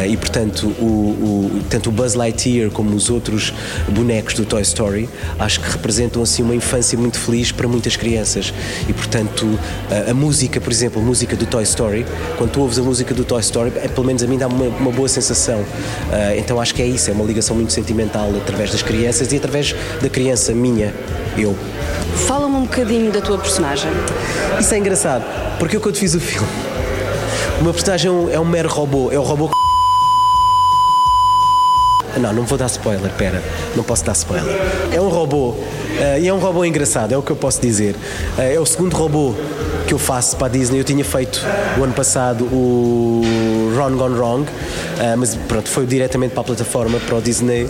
e, 0.08 0.16
portanto, 0.16 0.68
o, 0.80 0.84
o, 0.84 1.60
tanto 1.68 1.90
o 1.90 1.92
Buzz 1.92 2.14
Lightyear 2.14 2.70
como 2.70 2.96
os 2.96 3.10
outros 3.10 3.17
outros 3.18 3.52
bonecos 3.88 4.34
do 4.34 4.44
Toy 4.44 4.62
Story, 4.62 5.08
acho 5.38 5.60
que 5.60 5.70
representam 5.70 6.22
assim 6.22 6.42
uma 6.42 6.54
infância 6.54 6.96
muito 6.96 7.18
feliz 7.18 7.52
para 7.52 7.66
muitas 7.66 7.96
crianças. 7.96 8.54
E 8.88 8.92
portanto, 8.92 9.46
a, 9.90 10.10
a 10.10 10.14
música, 10.14 10.60
por 10.60 10.72
exemplo, 10.72 11.02
a 11.02 11.04
música 11.04 11.36
do 11.36 11.44
Toy 11.46 11.64
Story, 11.64 12.06
quando 12.36 12.50
tu 12.52 12.60
ouves 12.60 12.78
a 12.78 12.82
música 12.82 13.12
do 13.12 13.24
Toy 13.24 13.40
Story, 13.40 13.72
é, 13.76 13.88
pelo 13.88 14.06
menos 14.06 14.22
a 14.22 14.26
mim 14.26 14.38
dá 14.38 14.46
uma, 14.46 14.64
uma 14.64 14.92
boa 14.92 15.08
sensação. 15.08 15.60
Uh, 15.60 16.38
então 16.38 16.60
acho 16.60 16.74
que 16.74 16.82
é 16.82 16.86
isso, 16.86 17.10
é 17.10 17.12
uma 17.12 17.24
ligação 17.24 17.56
muito 17.56 17.72
sentimental 17.72 18.30
através 18.36 18.70
das 18.70 18.82
crianças 18.82 19.32
e 19.32 19.36
através 19.36 19.74
da 20.00 20.08
criança 20.08 20.52
minha, 20.52 20.94
eu. 21.36 21.56
Fala-me 22.26 22.56
um 22.56 22.62
bocadinho 22.62 23.10
da 23.10 23.20
tua 23.20 23.38
personagem. 23.38 23.90
Isso 24.58 24.74
é 24.74 24.78
engraçado, 24.78 25.24
porque 25.58 25.76
eu 25.76 25.80
quando 25.80 25.96
fiz 25.96 26.14
o 26.14 26.20
filme, 26.20 26.48
o 27.60 27.64
meu 27.64 27.72
personagem 27.72 28.10
é 28.32 28.38
um 28.38 28.44
mero 28.44 28.68
robô, 28.68 29.10
é 29.10 29.18
o 29.18 29.22
robô 29.22 29.48
que 29.48 29.67
não, 32.18 32.32
não 32.32 32.44
vou 32.44 32.58
dar 32.58 32.66
spoiler, 32.66 33.10
pera, 33.12 33.42
não 33.76 33.84
posso 33.84 34.04
dar 34.04 34.12
spoiler. 34.12 34.54
É 34.92 35.00
um 35.00 35.08
robô, 35.08 35.50
uh, 35.50 35.56
e 36.20 36.28
é 36.28 36.32
um 36.32 36.38
robô 36.38 36.64
engraçado, 36.64 37.12
é 37.12 37.16
o 37.16 37.22
que 37.22 37.30
eu 37.30 37.36
posso 37.36 37.60
dizer. 37.60 37.94
Uh, 38.36 38.40
é 38.40 38.60
o 38.60 38.66
segundo 38.66 38.94
robô 38.94 39.34
que 39.86 39.94
eu 39.94 39.98
faço 39.98 40.36
para 40.36 40.46
a 40.46 40.50
Disney. 40.50 40.80
Eu 40.80 40.84
tinha 40.84 41.04
feito 41.04 41.44
o 41.78 41.84
ano 41.84 41.94
passado 41.94 42.44
o 42.44 43.22
Ron 43.76 43.96
Gone 43.96 44.18
Wrong, 44.18 44.46
mas 45.16 45.34
pronto, 45.34 45.66
foi 45.66 45.86
diretamente 45.86 46.32
para 46.32 46.42
a 46.42 46.44
plataforma, 46.44 46.98
para 47.00 47.16
o 47.16 47.22
Disney 47.22 47.66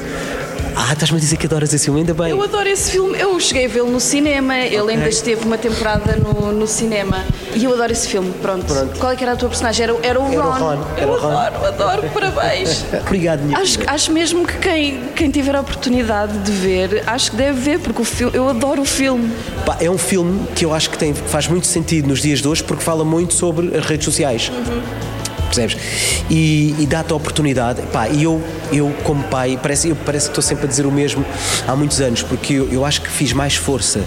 ah, 0.80 0.92
estás-me 0.92 1.16
a 1.16 1.20
dizer 1.20 1.36
que 1.36 1.46
adoras 1.46 1.74
esse 1.74 1.86
filme, 1.86 2.00
ainda 2.00 2.14
bem. 2.14 2.30
Eu 2.30 2.40
adoro 2.40 2.68
esse 2.68 2.92
filme. 2.92 3.18
Eu 3.18 3.38
cheguei 3.40 3.66
a 3.66 3.68
vê-lo 3.68 3.90
no 3.90 3.98
cinema. 3.98 4.56
Ele 4.56 4.80
okay. 4.80 4.94
ainda 4.94 5.08
esteve 5.08 5.44
uma 5.44 5.58
temporada 5.58 6.14
no, 6.14 6.52
no 6.52 6.68
cinema. 6.68 7.24
E 7.52 7.64
eu 7.64 7.74
adoro 7.74 7.90
esse 7.90 8.06
filme. 8.06 8.32
Pronto. 8.40 8.72
Pronto. 8.72 8.96
Qual 8.96 9.10
é 9.10 9.16
que 9.16 9.24
era 9.24 9.32
a 9.32 9.36
tua 9.36 9.48
personagem? 9.48 9.82
Era, 9.82 9.96
era 10.04 10.20
o 10.20 10.22
Ron. 10.22 10.32
Era 10.32 10.44
o 10.44 10.52
Ron. 10.52 10.86
Era 10.96 11.02
eu 11.02 11.08
o 11.08 11.18
Ron. 11.18 11.36
adoro, 11.36 11.66
adoro. 11.66 12.10
Parabéns. 12.10 12.84
Obrigado, 13.04 13.42
minha 13.42 13.58
acho, 13.58 13.78
acho 13.88 14.12
mesmo 14.12 14.46
que 14.46 14.56
quem, 14.58 15.02
quem 15.16 15.30
tiver 15.30 15.56
a 15.56 15.60
oportunidade 15.60 16.38
de 16.38 16.52
ver, 16.52 17.02
acho 17.06 17.32
que 17.32 17.36
deve 17.36 17.58
ver, 17.58 17.80
porque 17.80 18.02
o 18.02 18.04
filme, 18.04 18.36
eu 18.36 18.48
adoro 18.48 18.82
o 18.82 18.84
filme. 18.84 19.32
Pá, 19.66 19.78
é 19.80 19.90
um 19.90 19.98
filme 19.98 20.46
que 20.54 20.64
eu 20.64 20.72
acho 20.72 20.90
que 20.90 20.98
tem, 20.98 21.12
faz 21.12 21.48
muito 21.48 21.66
sentido 21.66 22.06
nos 22.06 22.22
dias 22.22 22.40
de 22.40 22.46
hoje, 22.46 22.62
porque 22.62 22.84
fala 22.84 23.04
muito 23.04 23.34
sobre 23.34 23.76
as 23.76 23.84
redes 23.84 24.04
sociais. 24.04 24.52
Uhum 24.54 25.08
percebes? 25.48 25.76
E, 26.30 26.74
e 26.78 26.86
dá-te 26.86 27.12
a 27.12 27.16
oportunidade. 27.16 27.82
Pá, 27.92 28.08
e 28.08 28.24
eu, 28.24 28.42
eu 28.72 28.94
como 29.04 29.22
pai, 29.24 29.58
parece, 29.60 29.88
eu, 29.88 29.96
parece 29.96 30.26
que 30.26 30.30
estou 30.32 30.42
sempre 30.42 30.66
a 30.66 30.68
dizer 30.68 30.86
o 30.86 30.92
mesmo 30.92 31.24
há 31.66 31.74
muitos 31.74 32.00
anos, 32.00 32.22
porque 32.22 32.54
eu, 32.54 32.68
eu 32.70 32.84
acho 32.84 33.02
que 33.02 33.10
fiz 33.10 33.32
mais 33.32 33.56
força 33.56 34.00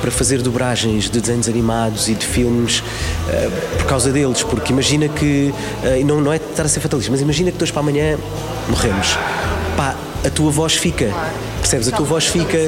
para 0.00 0.10
fazer 0.10 0.42
dobragens 0.42 1.10
de 1.10 1.20
desenhos 1.20 1.48
animados 1.48 2.08
e 2.08 2.14
de 2.14 2.26
filmes 2.26 2.80
uh, 2.80 3.78
por 3.78 3.86
causa 3.86 4.12
deles, 4.12 4.42
porque 4.42 4.72
imagina 4.72 5.08
que, 5.08 5.52
uh, 5.82 6.06
não, 6.06 6.20
não 6.20 6.32
é 6.32 6.36
estar 6.36 6.64
a 6.64 6.68
ser 6.68 6.80
fatalista, 6.80 7.10
mas 7.10 7.20
imagina 7.20 7.50
que 7.50 7.58
dois 7.58 7.70
para 7.70 7.80
amanhã 7.80 8.18
morremos. 8.68 9.16
Pá, 9.76 9.96
a 10.24 10.30
tua 10.30 10.50
voz 10.50 10.74
fica. 10.74 11.10
Percebes? 11.62 11.88
A 11.88 11.96
tua 11.96 12.04
voz 12.04 12.26
fica, 12.26 12.58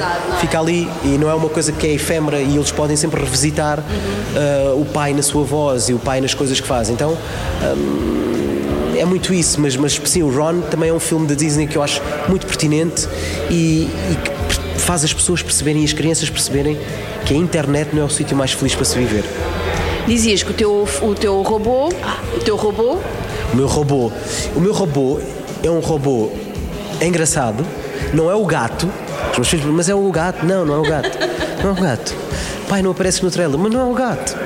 fica 0.40 0.58
ali 0.58 0.88
e 1.02 1.18
não 1.18 1.28
é 1.28 1.34
uma 1.34 1.48
coisa 1.48 1.72
que 1.72 1.84
é 1.84 1.92
efêmera 1.94 2.40
e 2.40 2.54
eles 2.54 2.70
podem 2.70 2.96
sempre 2.96 3.20
revisitar 3.20 3.80
uh, 3.80 4.80
o 4.80 4.84
pai 4.84 5.12
na 5.12 5.22
sua 5.22 5.42
voz 5.42 5.88
e 5.88 5.94
o 5.94 5.98
pai 5.98 6.20
nas 6.20 6.32
coisas 6.32 6.60
que 6.60 6.66
faz. 6.66 6.88
Então. 6.88 7.16
Um, 7.76 8.24
é 8.96 9.04
muito 9.04 9.34
isso, 9.34 9.60
mas, 9.60 9.76
mas 9.76 10.00
sim, 10.04 10.22
o 10.22 10.30
Ron 10.30 10.60
também 10.60 10.88
é 10.88 10.92
um 10.92 11.00
filme 11.00 11.26
da 11.26 11.34
Disney 11.34 11.66
que 11.66 11.76
eu 11.76 11.82
acho 11.82 12.00
muito 12.28 12.46
pertinente 12.46 13.08
e, 13.50 13.90
e 14.12 14.16
que 14.22 14.80
faz 14.80 15.02
as 15.02 15.12
pessoas 15.12 15.42
perceberem 15.42 15.82
e 15.82 15.84
as 15.84 15.92
crianças 15.92 16.30
perceberem 16.30 16.78
que 17.26 17.34
a 17.34 17.36
internet 17.36 17.90
não 17.92 18.02
é 18.02 18.04
o 18.04 18.08
sítio 18.08 18.36
mais 18.36 18.52
feliz 18.52 18.72
para 18.74 18.84
se 18.84 18.96
viver. 18.96 19.24
Dizias 20.06 20.44
que 20.44 20.52
o 20.52 20.54
teu, 20.54 20.88
o 21.02 21.14
teu 21.14 21.42
robô, 21.42 21.88
o 21.88 22.40
teu 22.44 22.56
robô. 22.56 22.98
O 23.52 23.56
meu 23.56 23.66
robô. 23.66 24.12
O 24.54 24.60
meu 24.60 24.72
robô 24.72 25.18
é 25.62 25.70
um 25.70 25.80
robô 25.80 26.30
engraçado, 27.00 27.64
não 28.14 28.30
é 28.30 28.34
o 28.34 28.44
gato, 28.46 28.88
mas 29.72 29.88
é 29.88 29.94
o 29.94 30.10
gato. 30.10 30.46
Não, 30.46 30.64
não 30.64 30.74
é 30.74 30.78
o 30.78 30.82
gato. 30.82 31.18
Não 31.62 31.70
é 31.70 31.72
o 31.72 31.82
gato. 31.82 32.14
Pai, 32.68 32.82
não 32.82 32.92
aparece 32.92 33.22
no 33.22 33.30
trailer, 33.30 33.58
mas 33.58 33.72
não 33.72 33.80
é 33.80 33.84
o 33.84 33.94
gato. 33.94 34.36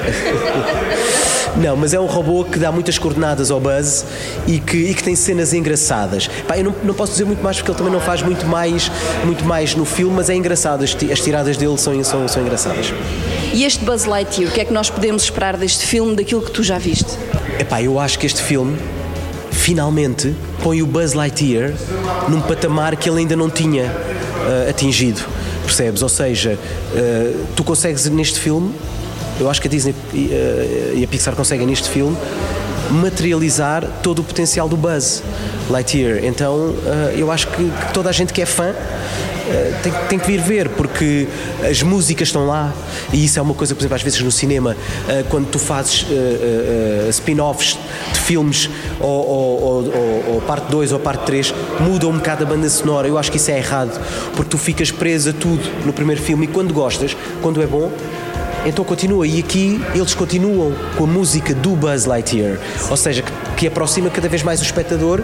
Não, 1.56 1.76
mas 1.76 1.92
é 1.92 1.98
um 1.98 2.06
robô 2.06 2.44
que 2.44 2.56
dá 2.56 2.70
muitas 2.70 2.98
coordenadas 2.98 3.50
ao 3.50 3.58
Buzz 3.58 4.04
e 4.46 4.60
que, 4.60 4.76
e 4.76 4.94
que 4.94 5.02
tem 5.02 5.16
cenas 5.16 5.52
engraçadas. 5.52 6.28
Pá, 6.46 6.56
eu 6.56 6.64
não, 6.64 6.74
não 6.84 6.94
posso 6.94 7.12
dizer 7.12 7.24
muito 7.24 7.42
mais 7.42 7.56
porque 7.56 7.72
ele 7.72 7.78
também 7.78 7.92
não 7.92 8.00
faz 8.00 8.22
muito 8.22 8.46
mais, 8.46 8.92
muito 9.24 9.44
mais 9.44 9.74
no 9.74 9.84
filme, 9.84 10.14
mas 10.14 10.30
é 10.30 10.36
engraçado. 10.36 10.84
As, 10.84 10.96
as 11.10 11.20
tiradas 11.20 11.56
dele 11.56 11.76
são, 11.76 12.04
são, 12.04 12.28
são 12.28 12.42
engraçadas. 12.42 12.92
E 13.52 13.64
este 13.64 13.84
Buzz 13.84 14.04
Lightyear, 14.04 14.52
o 14.52 14.54
que 14.54 14.60
é 14.60 14.64
que 14.66 14.72
nós 14.72 14.88
podemos 14.88 15.24
esperar 15.24 15.56
deste 15.56 15.84
filme, 15.84 16.14
daquilo 16.14 16.42
que 16.42 16.52
tu 16.52 16.62
já 16.62 16.78
viste? 16.78 17.18
Epá, 17.58 17.82
eu 17.82 17.98
acho 17.98 18.20
que 18.20 18.26
este 18.26 18.40
filme 18.40 18.78
finalmente 19.68 20.34
põe 20.62 20.80
o 20.80 20.86
Buzz 20.86 21.12
Lightyear 21.12 21.74
num 22.26 22.40
patamar 22.40 22.96
que 22.96 23.06
ele 23.06 23.18
ainda 23.18 23.36
não 23.36 23.50
tinha 23.50 23.84
uh, 23.84 24.70
atingido, 24.70 25.20
percebes? 25.62 26.00
Ou 26.00 26.08
seja, 26.08 26.58
uh, 26.58 27.46
tu 27.54 27.62
consegues 27.62 28.08
neste 28.08 28.40
filme, 28.40 28.74
eu 29.38 29.50
acho 29.50 29.60
que 29.60 29.68
a 29.68 29.70
Disney 29.70 29.92
uh, 29.92 30.96
e 30.96 31.04
a 31.04 31.06
Pixar 31.06 31.36
conseguem 31.36 31.66
neste 31.66 31.86
filme 31.90 32.16
materializar 32.90 33.86
todo 34.02 34.20
o 34.20 34.24
potencial 34.24 34.70
do 34.70 34.76
Buzz 34.78 35.22
Lightyear. 35.68 36.24
Então 36.24 36.74
eu 37.14 37.30
acho 37.30 37.48
que, 37.48 37.56
que 37.56 37.92
toda 37.92 38.08
a 38.08 38.12
gente 38.12 38.32
que 38.32 38.40
é 38.40 38.46
fã 38.46 38.74
tem, 39.82 39.92
tem, 40.08 40.18
que 40.18 40.26
vir 40.26 40.40
ver, 40.40 40.68
porque 40.70 41.28
as 41.68 41.82
músicas 41.82 42.28
estão 42.28 42.46
lá 42.46 42.72
e 43.12 43.24
isso 43.24 43.38
é 43.38 43.42
uma 43.42 43.54
coisa, 43.54 43.74
por 43.74 43.80
exemplo, 43.80 43.96
às 43.96 44.02
vezes 44.02 44.20
no 44.20 44.30
cinema, 44.30 44.72
uh, 44.72 45.24
quando 45.28 45.46
tu 45.48 45.58
fazes 45.58 46.02
uh, 46.02 47.08
spin-offs 47.10 47.78
de 48.12 48.18
filmes 48.20 48.68
ou, 49.00 49.08
ou, 49.08 49.62
ou, 49.62 50.34
ou 50.34 50.40
parte 50.42 50.70
2 50.70 50.92
ou 50.92 50.98
parte 50.98 51.24
3, 51.24 51.54
muda 51.80 52.06
um 52.06 52.18
bocado 52.18 52.44
a 52.44 52.46
banda 52.46 52.68
sonora. 52.68 53.08
Eu 53.08 53.18
acho 53.18 53.30
que 53.30 53.36
isso 53.36 53.50
é 53.50 53.58
errado, 53.58 53.98
porque 54.34 54.50
tu 54.50 54.58
ficas 54.58 54.90
preso 54.90 55.30
a 55.30 55.32
tudo 55.32 55.62
no 55.84 55.92
primeiro 55.92 56.20
filme 56.20 56.44
e 56.44 56.48
quando 56.48 56.72
gostas, 56.72 57.16
quando 57.40 57.62
é 57.62 57.66
bom, 57.66 57.90
então 58.66 58.84
continua. 58.84 59.26
E 59.26 59.40
aqui 59.40 59.80
eles 59.94 60.14
continuam 60.14 60.72
com 60.96 61.04
a 61.04 61.06
música 61.06 61.54
do 61.54 61.70
Buzz 61.70 62.04
Lightyear, 62.04 62.58
ou 62.90 62.96
seja, 62.96 63.22
que, 63.22 63.32
que 63.56 63.66
aproxima 63.66 64.10
cada 64.10 64.28
vez 64.28 64.42
mais 64.42 64.60
o 64.60 64.64
espectador 64.64 65.22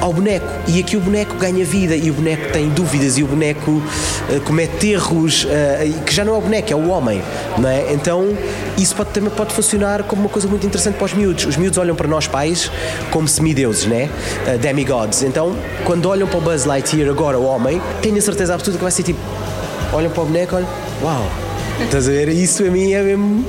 ao 0.00 0.12
boneco. 0.12 0.46
E 0.66 0.80
aqui 0.80 0.96
o 0.96 1.00
boneco 1.00 1.34
ganha 1.36 1.64
vida 1.64 1.96
e 1.96 2.10
o 2.10 2.14
boneco 2.14 2.52
tem 2.52 2.68
dúvidas 2.68 3.18
e 3.18 3.22
o 3.22 3.26
boneco 3.26 3.70
uh, 3.70 4.40
comete 4.44 4.88
erros, 4.88 5.44
uh, 5.44 6.02
que 6.04 6.14
já 6.14 6.24
não 6.24 6.34
é 6.34 6.38
o 6.38 6.40
boneco, 6.40 6.72
é 6.72 6.76
o 6.76 6.88
homem. 6.88 7.22
Não 7.56 7.68
é? 7.68 7.92
Então 7.92 8.36
isso 8.76 8.94
pode, 8.94 9.10
também 9.10 9.30
pode 9.30 9.52
funcionar 9.52 10.02
como 10.04 10.22
uma 10.22 10.28
coisa 10.28 10.46
muito 10.48 10.66
interessante 10.66 10.94
para 10.94 11.04
os 11.04 11.14
miúdos. 11.14 11.46
Os 11.46 11.56
miúdos 11.56 11.78
olham 11.78 11.94
para 11.94 12.08
nós 12.08 12.26
pais 12.26 12.70
como 13.10 13.26
semideuses, 13.26 13.86
né? 13.86 14.08
Uh, 14.46 14.58
demigods. 14.58 15.22
Então 15.22 15.54
quando 15.84 16.06
olham 16.06 16.26
para 16.26 16.38
o 16.38 16.40
Buzz 16.40 16.64
Lightyear 16.64 17.10
agora, 17.10 17.38
o 17.38 17.44
homem, 17.44 17.80
tenho 18.02 18.16
a 18.16 18.20
certeza 18.20 18.54
absoluta 18.54 18.78
que 18.78 18.84
vai 18.84 18.92
ser 18.92 19.02
tipo: 19.02 19.20
olham 19.92 20.10
para 20.10 20.22
o 20.22 20.26
boneco, 20.26 20.56
olham, 20.56 20.68
uau, 21.02 21.26
estás 21.82 22.08
a 22.08 22.10
ver? 22.10 22.28
Isso 22.28 22.62
a 22.64 22.70
mim 22.70 22.92
é 22.92 23.02
mesmo. 23.02 23.44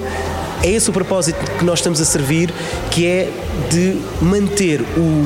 É 0.61 0.71
esse 0.71 0.89
o 0.89 0.93
propósito 0.93 1.39
que 1.57 1.63
nós 1.63 1.79
estamos 1.79 2.01
a 2.01 2.05
servir, 2.05 2.53
que 2.91 3.07
é 3.07 3.29
de 3.69 3.97
manter 4.21 4.81
o 4.81 5.25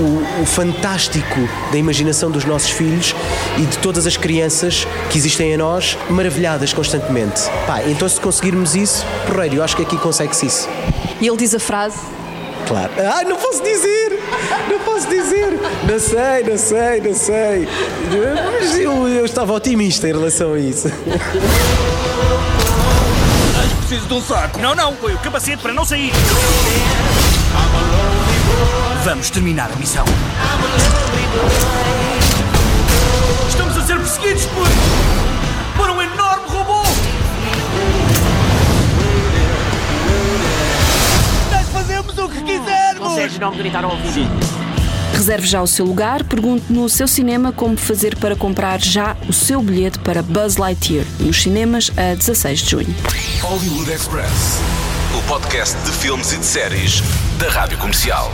o, 0.00 0.42
o, 0.42 0.46
fantástico 0.46 1.38
da 1.70 1.78
imaginação 1.78 2.30
dos 2.30 2.44
nossos 2.44 2.70
filhos 2.70 3.14
e 3.58 3.62
de 3.62 3.78
todas 3.78 4.06
as 4.06 4.16
crianças 4.16 4.86
que 5.10 5.18
existem 5.18 5.52
em 5.52 5.56
nós, 5.56 5.96
maravilhadas 6.08 6.72
constantemente. 6.72 7.42
Pá, 7.66 7.82
então 7.86 8.08
se 8.08 8.20
conseguirmos 8.20 8.74
isso, 8.74 9.04
porreiro, 9.26 9.56
eu 9.56 9.62
acho 9.62 9.76
que 9.76 9.82
aqui 9.82 9.98
consegue-se 9.98 10.46
isso. 10.46 10.68
E 11.20 11.26
ele 11.26 11.36
diz 11.36 11.54
a 11.54 11.60
frase? 11.60 11.98
Claro. 12.66 12.90
Ah, 12.98 13.22
não 13.24 13.36
posso 13.36 13.62
dizer! 13.62 14.18
Não 14.70 14.78
posso 14.80 15.08
dizer! 15.08 15.58
Não 15.88 15.98
sei, 15.98 16.44
não 16.44 16.56
sei, 16.56 17.00
não 17.00 17.14
sei. 17.14 17.68
Mas 18.60 18.78
eu, 18.78 19.08
eu 19.08 19.24
estava 19.24 19.52
otimista 19.52 20.08
em 20.08 20.12
relação 20.12 20.54
a 20.54 20.58
isso. 20.58 20.88
Preciso 23.78 24.06
de 24.06 24.14
um 24.14 24.22
saco. 24.22 24.58
Não, 24.60 24.74
não, 24.74 24.94
foi 24.94 25.14
o 25.14 25.18
capacete 25.18 25.60
para 25.60 25.72
não 25.72 25.84
sair. 25.84 26.12
Vamos 29.04 29.30
terminar 29.30 29.72
a 29.72 29.76
missão. 29.76 30.04
Estamos 33.48 33.76
a 33.78 33.82
ser 33.86 33.96
perseguidos 33.96 34.44
por. 34.46 34.66
por 35.74 35.90
um 35.90 36.02
enorme 36.02 36.48
robô! 36.48 36.82
Nós 41.50 41.68
fazemos 41.72 42.18
o 42.18 42.28
que 42.28 42.42
quisermos! 42.42 43.08
Consegues 43.08 43.38
não 43.38 43.56
gritar 43.56 43.84
ao 43.84 43.92
ouvido? 43.92 44.30
Reserve 45.14 45.46
já 45.46 45.62
o 45.62 45.66
seu 45.66 45.86
lugar, 45.86 46.22
pergunte 46.24 46.70
no 46.70 46.86
seu 46.88 47.08
cinema 47.08 47.52
como 47.52 47.78
fazer 47.78 48.16
para 48.16 48.36
comprar 48.36 48.80
já 48.80 49.16
o 49.26 49.32
seu 49.32 49.62
bilhete 49.62 49.98
para 50.00 50.22
Buzz 50.22 50.56
Lightyear 50.56 51.06
nos 51.18 51.42
cinemas 51.42 51.90
a 51.96 52.14
16 52.14 52.60
de 52.60 52.70
junho. 52.70 52.94
Hollywood 53.40 53.90
Express, 53.90 54.60
o 55.18 55.22
podcast 55.26 55.76
de 55.84 55.90
filmes 55.90 56.32
e 56.32 56.36
de 56.36 56.44
séries 56.44 57.02
da 57.38 57.48
Rádio 57.48 57.78
Comercial. 57.78 58.30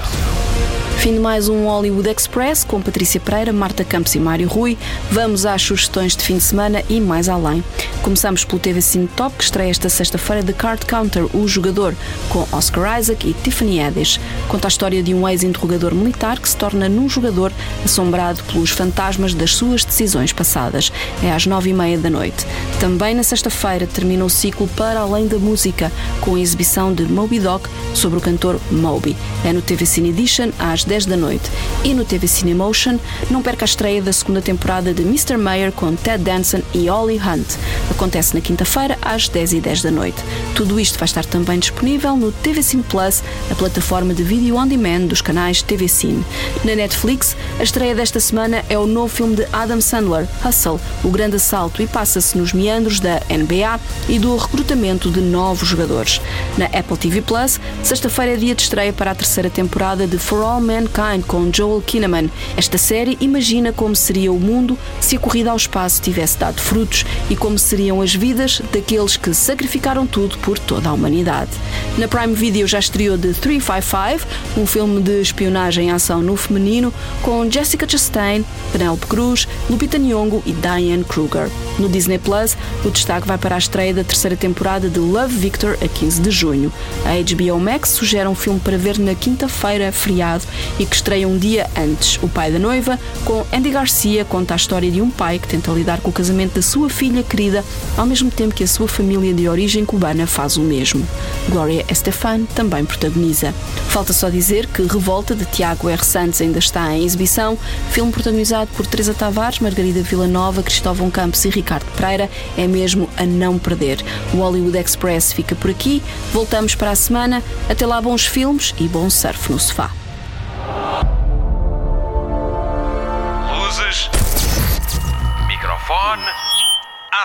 Fim 1.06 1.12
de 1.12 1.20
mais 1.20 1.48
um 1.48 1.66
Hollywood 1.66 2.08
Express 2.08 2.64
com 2.64 2.82
Patrícia 2.82 3.20
Pereira, 3.20 3.52
Marta 3.52 3.84
Campos 3.84 4.16
e 4.16 4.18
Mário 4.18 4.48
Rui. 4.48 4.76
Vamos 5.08 5.46
às 5.46 5.62
sugestões 5.62 6.16
de 6.16 6.24
fim 6.24 6.36
de 6.36 6.42
semana 6.42 6.82
e 6.88 7.00
mais 7.00 7.28
além. 7.28 7.62
Começamos 8.02 8.44
pelo 8.44 8.58
TV 8.58 8.80
Cine 8.80 9.06
Top, 9.14 9.36
que 9.36 9.44
estreia 9.44 9.70
esta 9.70 9.88
sexta-feira 9.88 10.42
The 10.42 10.52
Card 10.52 10.84
Counter, 10.84 11.24
o 11.36 11.46
jogador, 11.46 11.94
com 12.28 12.44
Oscar 12.50 12.98
Isaac 12.98 13.28
e 13.28 13.34
Tiffany 13.34 13.80
Haddish. 13.80 14.18
Conta 14.48 14.66
a 14.66 14.70
história 14.70 15.00
de 15.00 15.14
um 15.14 15.28
ex-interrogador 15.28 15.94
militar 15.94 16.40
que 16.40 16.48
se 16.48 16.56
torna 16.56 16.88
num 16.88 17.08
jogador 17.08 17.52
assombrado 17.84 18.42
pelos 18.44 18.70
fantasmas 18.70 19.32
das 19.32 19.54
suas 19.54 19.84
decisões 19.84 20.32
passadas. 20.32 20.90
É 21.22 21.30
às 21.30 21.46
nove 21.46 21.70
e 21.70 21.72
meia 21.72 21.98
da 21.98 22.10
noite. 22.10 22.44
Também 22.80 23.14
na 23.14 23.22
sexta-feira 23.22 23.86
termina 23.86 24.24
o 24.24 24.30
ciclo 24.30 24.66
Para 24.76 25.00
Além 25.00 25.28
da 25.28 25.38
Música, 25.38 25.92
com 26.20 26.34
a 26.34 26.40
exibição 26.40 26.92
de 26.92 27.04
Moby 27.04 27.38
Doc 27.38 27.66
sobre 27.94 28.18
o 28.18 28.22
cantor 28.22 28.58
Moby. 28.72 29.16
É 29.44 29.52
no 29.52 29.62
TV 29.62 29.86
Cine 29.86 30.08
Edition 30.08 30.45
às 30.58 30.84
10 30.84 31.06
da 31.06 31.16
noite. 31.16 31.50
E 31.84 31.94
no 31.94 32.04
TV 32.04 32.26
Cinemotion, 32.26 32.98
não 33.30 33.42
perca 33.42 33.64
a 33.64 33.66
estreia 33.66 34.02
da 34.02 34.12
segunda 34.12 34.42
temporada 34.42 34.92
de 34.92 35.02
Mr. 35.02 35.36
Mayor 35.36 35.72
com 35.72 35.94
Ted 35.94 36.22
Danson 36.22 36.62
e 36.74 36.88
Holly 36.88 37.18
Hunt. 37.18 37.46
Acontece 37.90 38.34
na 38.34 38.40
quinta-feira, 38.40 38.98
às 39.00 39.28
10 39.28 39.54
e 39.54 39.60
10 39.60 39.82
da 39.82 39.90
noite. 39.90 40.18
Tudo 40.54 40.78
isto 40.78 40.98
vai 40.98 41.06
estar 41.06 41.24
também 41.24 41.58
disponível 41.58 42.16
no 42.16 42.32
TV 42.32 42.62
Cine 42.62 42.82
Plus, 42.82 43.22
a 43.50 43.54
plataforma 43.54 44.12
de 44.12 44.22
vídeo 44.22 44.56
on 44.56 44.66
demand 44.66 45.06
dos 45.06 45.20
canais 45.20 45.62
TV 45.62 45.88
Cine. 45.88 46.24
Na 46.64 46.74
Netflix, 46.74 47.36
a 47.58 47.62
estreia 47.62 47.94
desta 47.94 48.20
semana 48.20 48.64
é 48.68 48.78
o 48.78 48.86
novo 48.86 49.08
filme 49.08 49.36
de 49.36 49.46
Adam 49.52 49.80
Sandler, 49.80 50.28
Hustle, 50.44 50.80
o 51.04 51.10
grande 51.10 51.36
assalto, 51.36 51.82
e 51.82 51.86
passa-se 51.86 52.36
nos 52.36 52.52
meandros 52.52 53.00
da 53.00 53.20
NBA 53.30 53.80
e 54.08 54.18
do 54.18 54.36
recrutamento 54.36 55.10
de 55.10 55.20
novos 55.20 55.68
jogadores. 55.68 56.20
Na 56.58 56.66
Apple 56.66 56.96
TV 56.96 57.22
Plus, 57.22 57.60
sexta-feira 57.82 58.34
é 58.34 58.36
dia 58.36 58.54
de 58.54 58.62
estreia 58.62 58.92
para 58.92 59.10
a 59.10 59.14
terceira 59.14 59.48
temporada 59.50 60.06
de 60.06 60.18
For 60.18 60.42
All 60.42 60.60
Mankind 60.60 61.24
com 61.26 61.50
Joel 61.52 61.82
Kinnaman. 61.82 62.30
Esta 62.56 62.78
série 62.78 63.16
imagina 63.20 63.72
como 63.72 63.94
seria 63.94 64.32
o 64.32 64.40
mundo 64.40 64.78
se 65.00 65.16
a 65.16 65.18
corrida 65.18 65.50
ao 65.50 65.56
espaço 65.56 66.02
tivesse 66.02 66.38
dado 66.38 66.60
frutos 66.60 67.04
e 67.30 67.36
como 67.36 67.58
seriam 67.76 68.00
as 68.00 68.14
vidas 68.14 68.62
daqueles 68.72 69.18
que 69.18 69.34
sacrificaram 69.34 70.06
tudo 70.06 70.38
por 70.38 70.58
toda 70.58 70.88
a 70.88 70.94
humanidade. 70.94 71.50
Na 71.98 72.08
Prime 72.08 72.32
Video 72.32 72.66
já 72.66 72.78
estreou 72.78 73.18
The 73.18 73.34
355, 73.34 74.26
um 74.58 74.66
filme 74.66 75.02
de 75.02 75.20
espionagem 75.20 75.88
e 75.88 75.90
ação 75.90 76.22
no 76.22 76.36
feminino 76.36 76.90
com 77.20 77.50
Jessica 77.50 77.86
Chastain, 77.86 78.46
Penelope 78.72 79.06
Cruz, 79.06 79.46
Lupita 79.68 79.98
Nyong'o 79.98 80.42
e 80.46 80.52
Diane 80.52 81.04
Kruger. 81.04 81.50
No 81.78 81.86
Disney 81.86 82.18
Plus, 82.18 82.56
o 82.82 82.90
destaque 82.90 83.28
vai 83.28 83.36
para 83.36 83.56
a 83.56 83.58
estreia 83.58 83.92
da 83.92 84.02
terceira 84.02 84.36
temporada 84.36 84.88
de 84.88 84.98
Love 84.98 85.36
Victor 85.36 85.76
a 85.82 85.86
15 85.86 86.22
de 86.22 86.30
junho. 86.30 86.72
A 87.04 87.10
HBO 87.10 87.60
Max 87.60 87.90
sugere 87.90 88.26
um 88.26 88.34
filme 88.34 88.58
para 88.58 88.78
ver 88.78 88.98
na 88.98 89.14
quinta-feira, 89.14 89.92
feriado, 89.92 90.44
e 90.78 90.86
que 90.86 90.96
estreia 90.96 91.28
um 91.28 91.36
dia 91.36 91.68
antes. 91.76 92.18
O 92.22 92.28
pai 92.28 92.50
da 92.50 92.58
noiva, 92.58 92.98
com 93.26 93.44
Andy 93.52 93.68
Garcia, 93.68 94.24
conta 94.24 94.54
a 94.54 94.56
história 94.56 94.90
de 94.90 95.02
um 95.02 95.10
pai 95.10 95.38
que 95.38 95.46
tenta 95.46 95.70
lidar 95.72 96.00
com 96.00 96.08
o 96.08 96.12
casamento 96.12 96.54
da 96.54 96.62
sua 96.62 96.88
filha 96.88 97.22
querida, 97.22 97.65
ao 97.96 98.06
mesmo 98.06 98.30
tempo 98.30 98.54
que 98.54 98.64
a 98.64 98.66
sua 98.66 98.88
família 98.88 99.32
de 99.32 99.48
origem 99.48 99.84
cubana 99.84 100.26
faz 100.26 100.56
o 100.56 100.60
mesmo. 100.60 101.06
Gloria 101.48 101.84
Estefan 101.88 102.44
também 102.54 102.84
protagoniza. 102.84 103.52
Falta 103.88 104.12
só 104.12 104.28
dizer 104.28 104.66
que 104.66 104.82
Revolta, 104.82 105.34
de 105.34 105.44
Tiago 105.46 105.88
R. 105.88 106.04
Santos, 106.04 106.40
ainda 106.40 106.58
está 106.58 106.94
em 106.94 107.04
exibição. 107.04 107.58
Filme 107.90 108.12
protagonizado 108.12 108.70
por 108.76 108.86
Teresa 108.86 109.14
Tavares, 109.14 109.60
Margarida 109.60 110.02
Villanova, 110.02 110.62
Cristóvão 110.62 111.10
Campos 111.10 111.44
e 111.44 111.50
Ricardo 111.50 111.86
Pereira 111.96 112.30
é 112.56 112.66
mesmo 112.66 113.08
a 113.16 113.24
não 113.24 113.58
perder. 113.58 114.04
O 114.32 114.38
Hollywood 114.38 114.78
Express 114.78 115.32
fica 115.32 115.54
por 115.54 115.70
aqui. 115.70 116.02
Voltamos 116.32 116.74
para 116.74 116.90
a 116.90 116.96
semana. 116.96 117.42
Até 117.68 117.86
lá, 117.86 118.00
bons 118.00 118.26
filmes 118.26 118.74
e 118.78 118.88
bom 118.88 119.08
surf 119.08 119.50
no 119.50 119.58
sofá. 119.58 120.05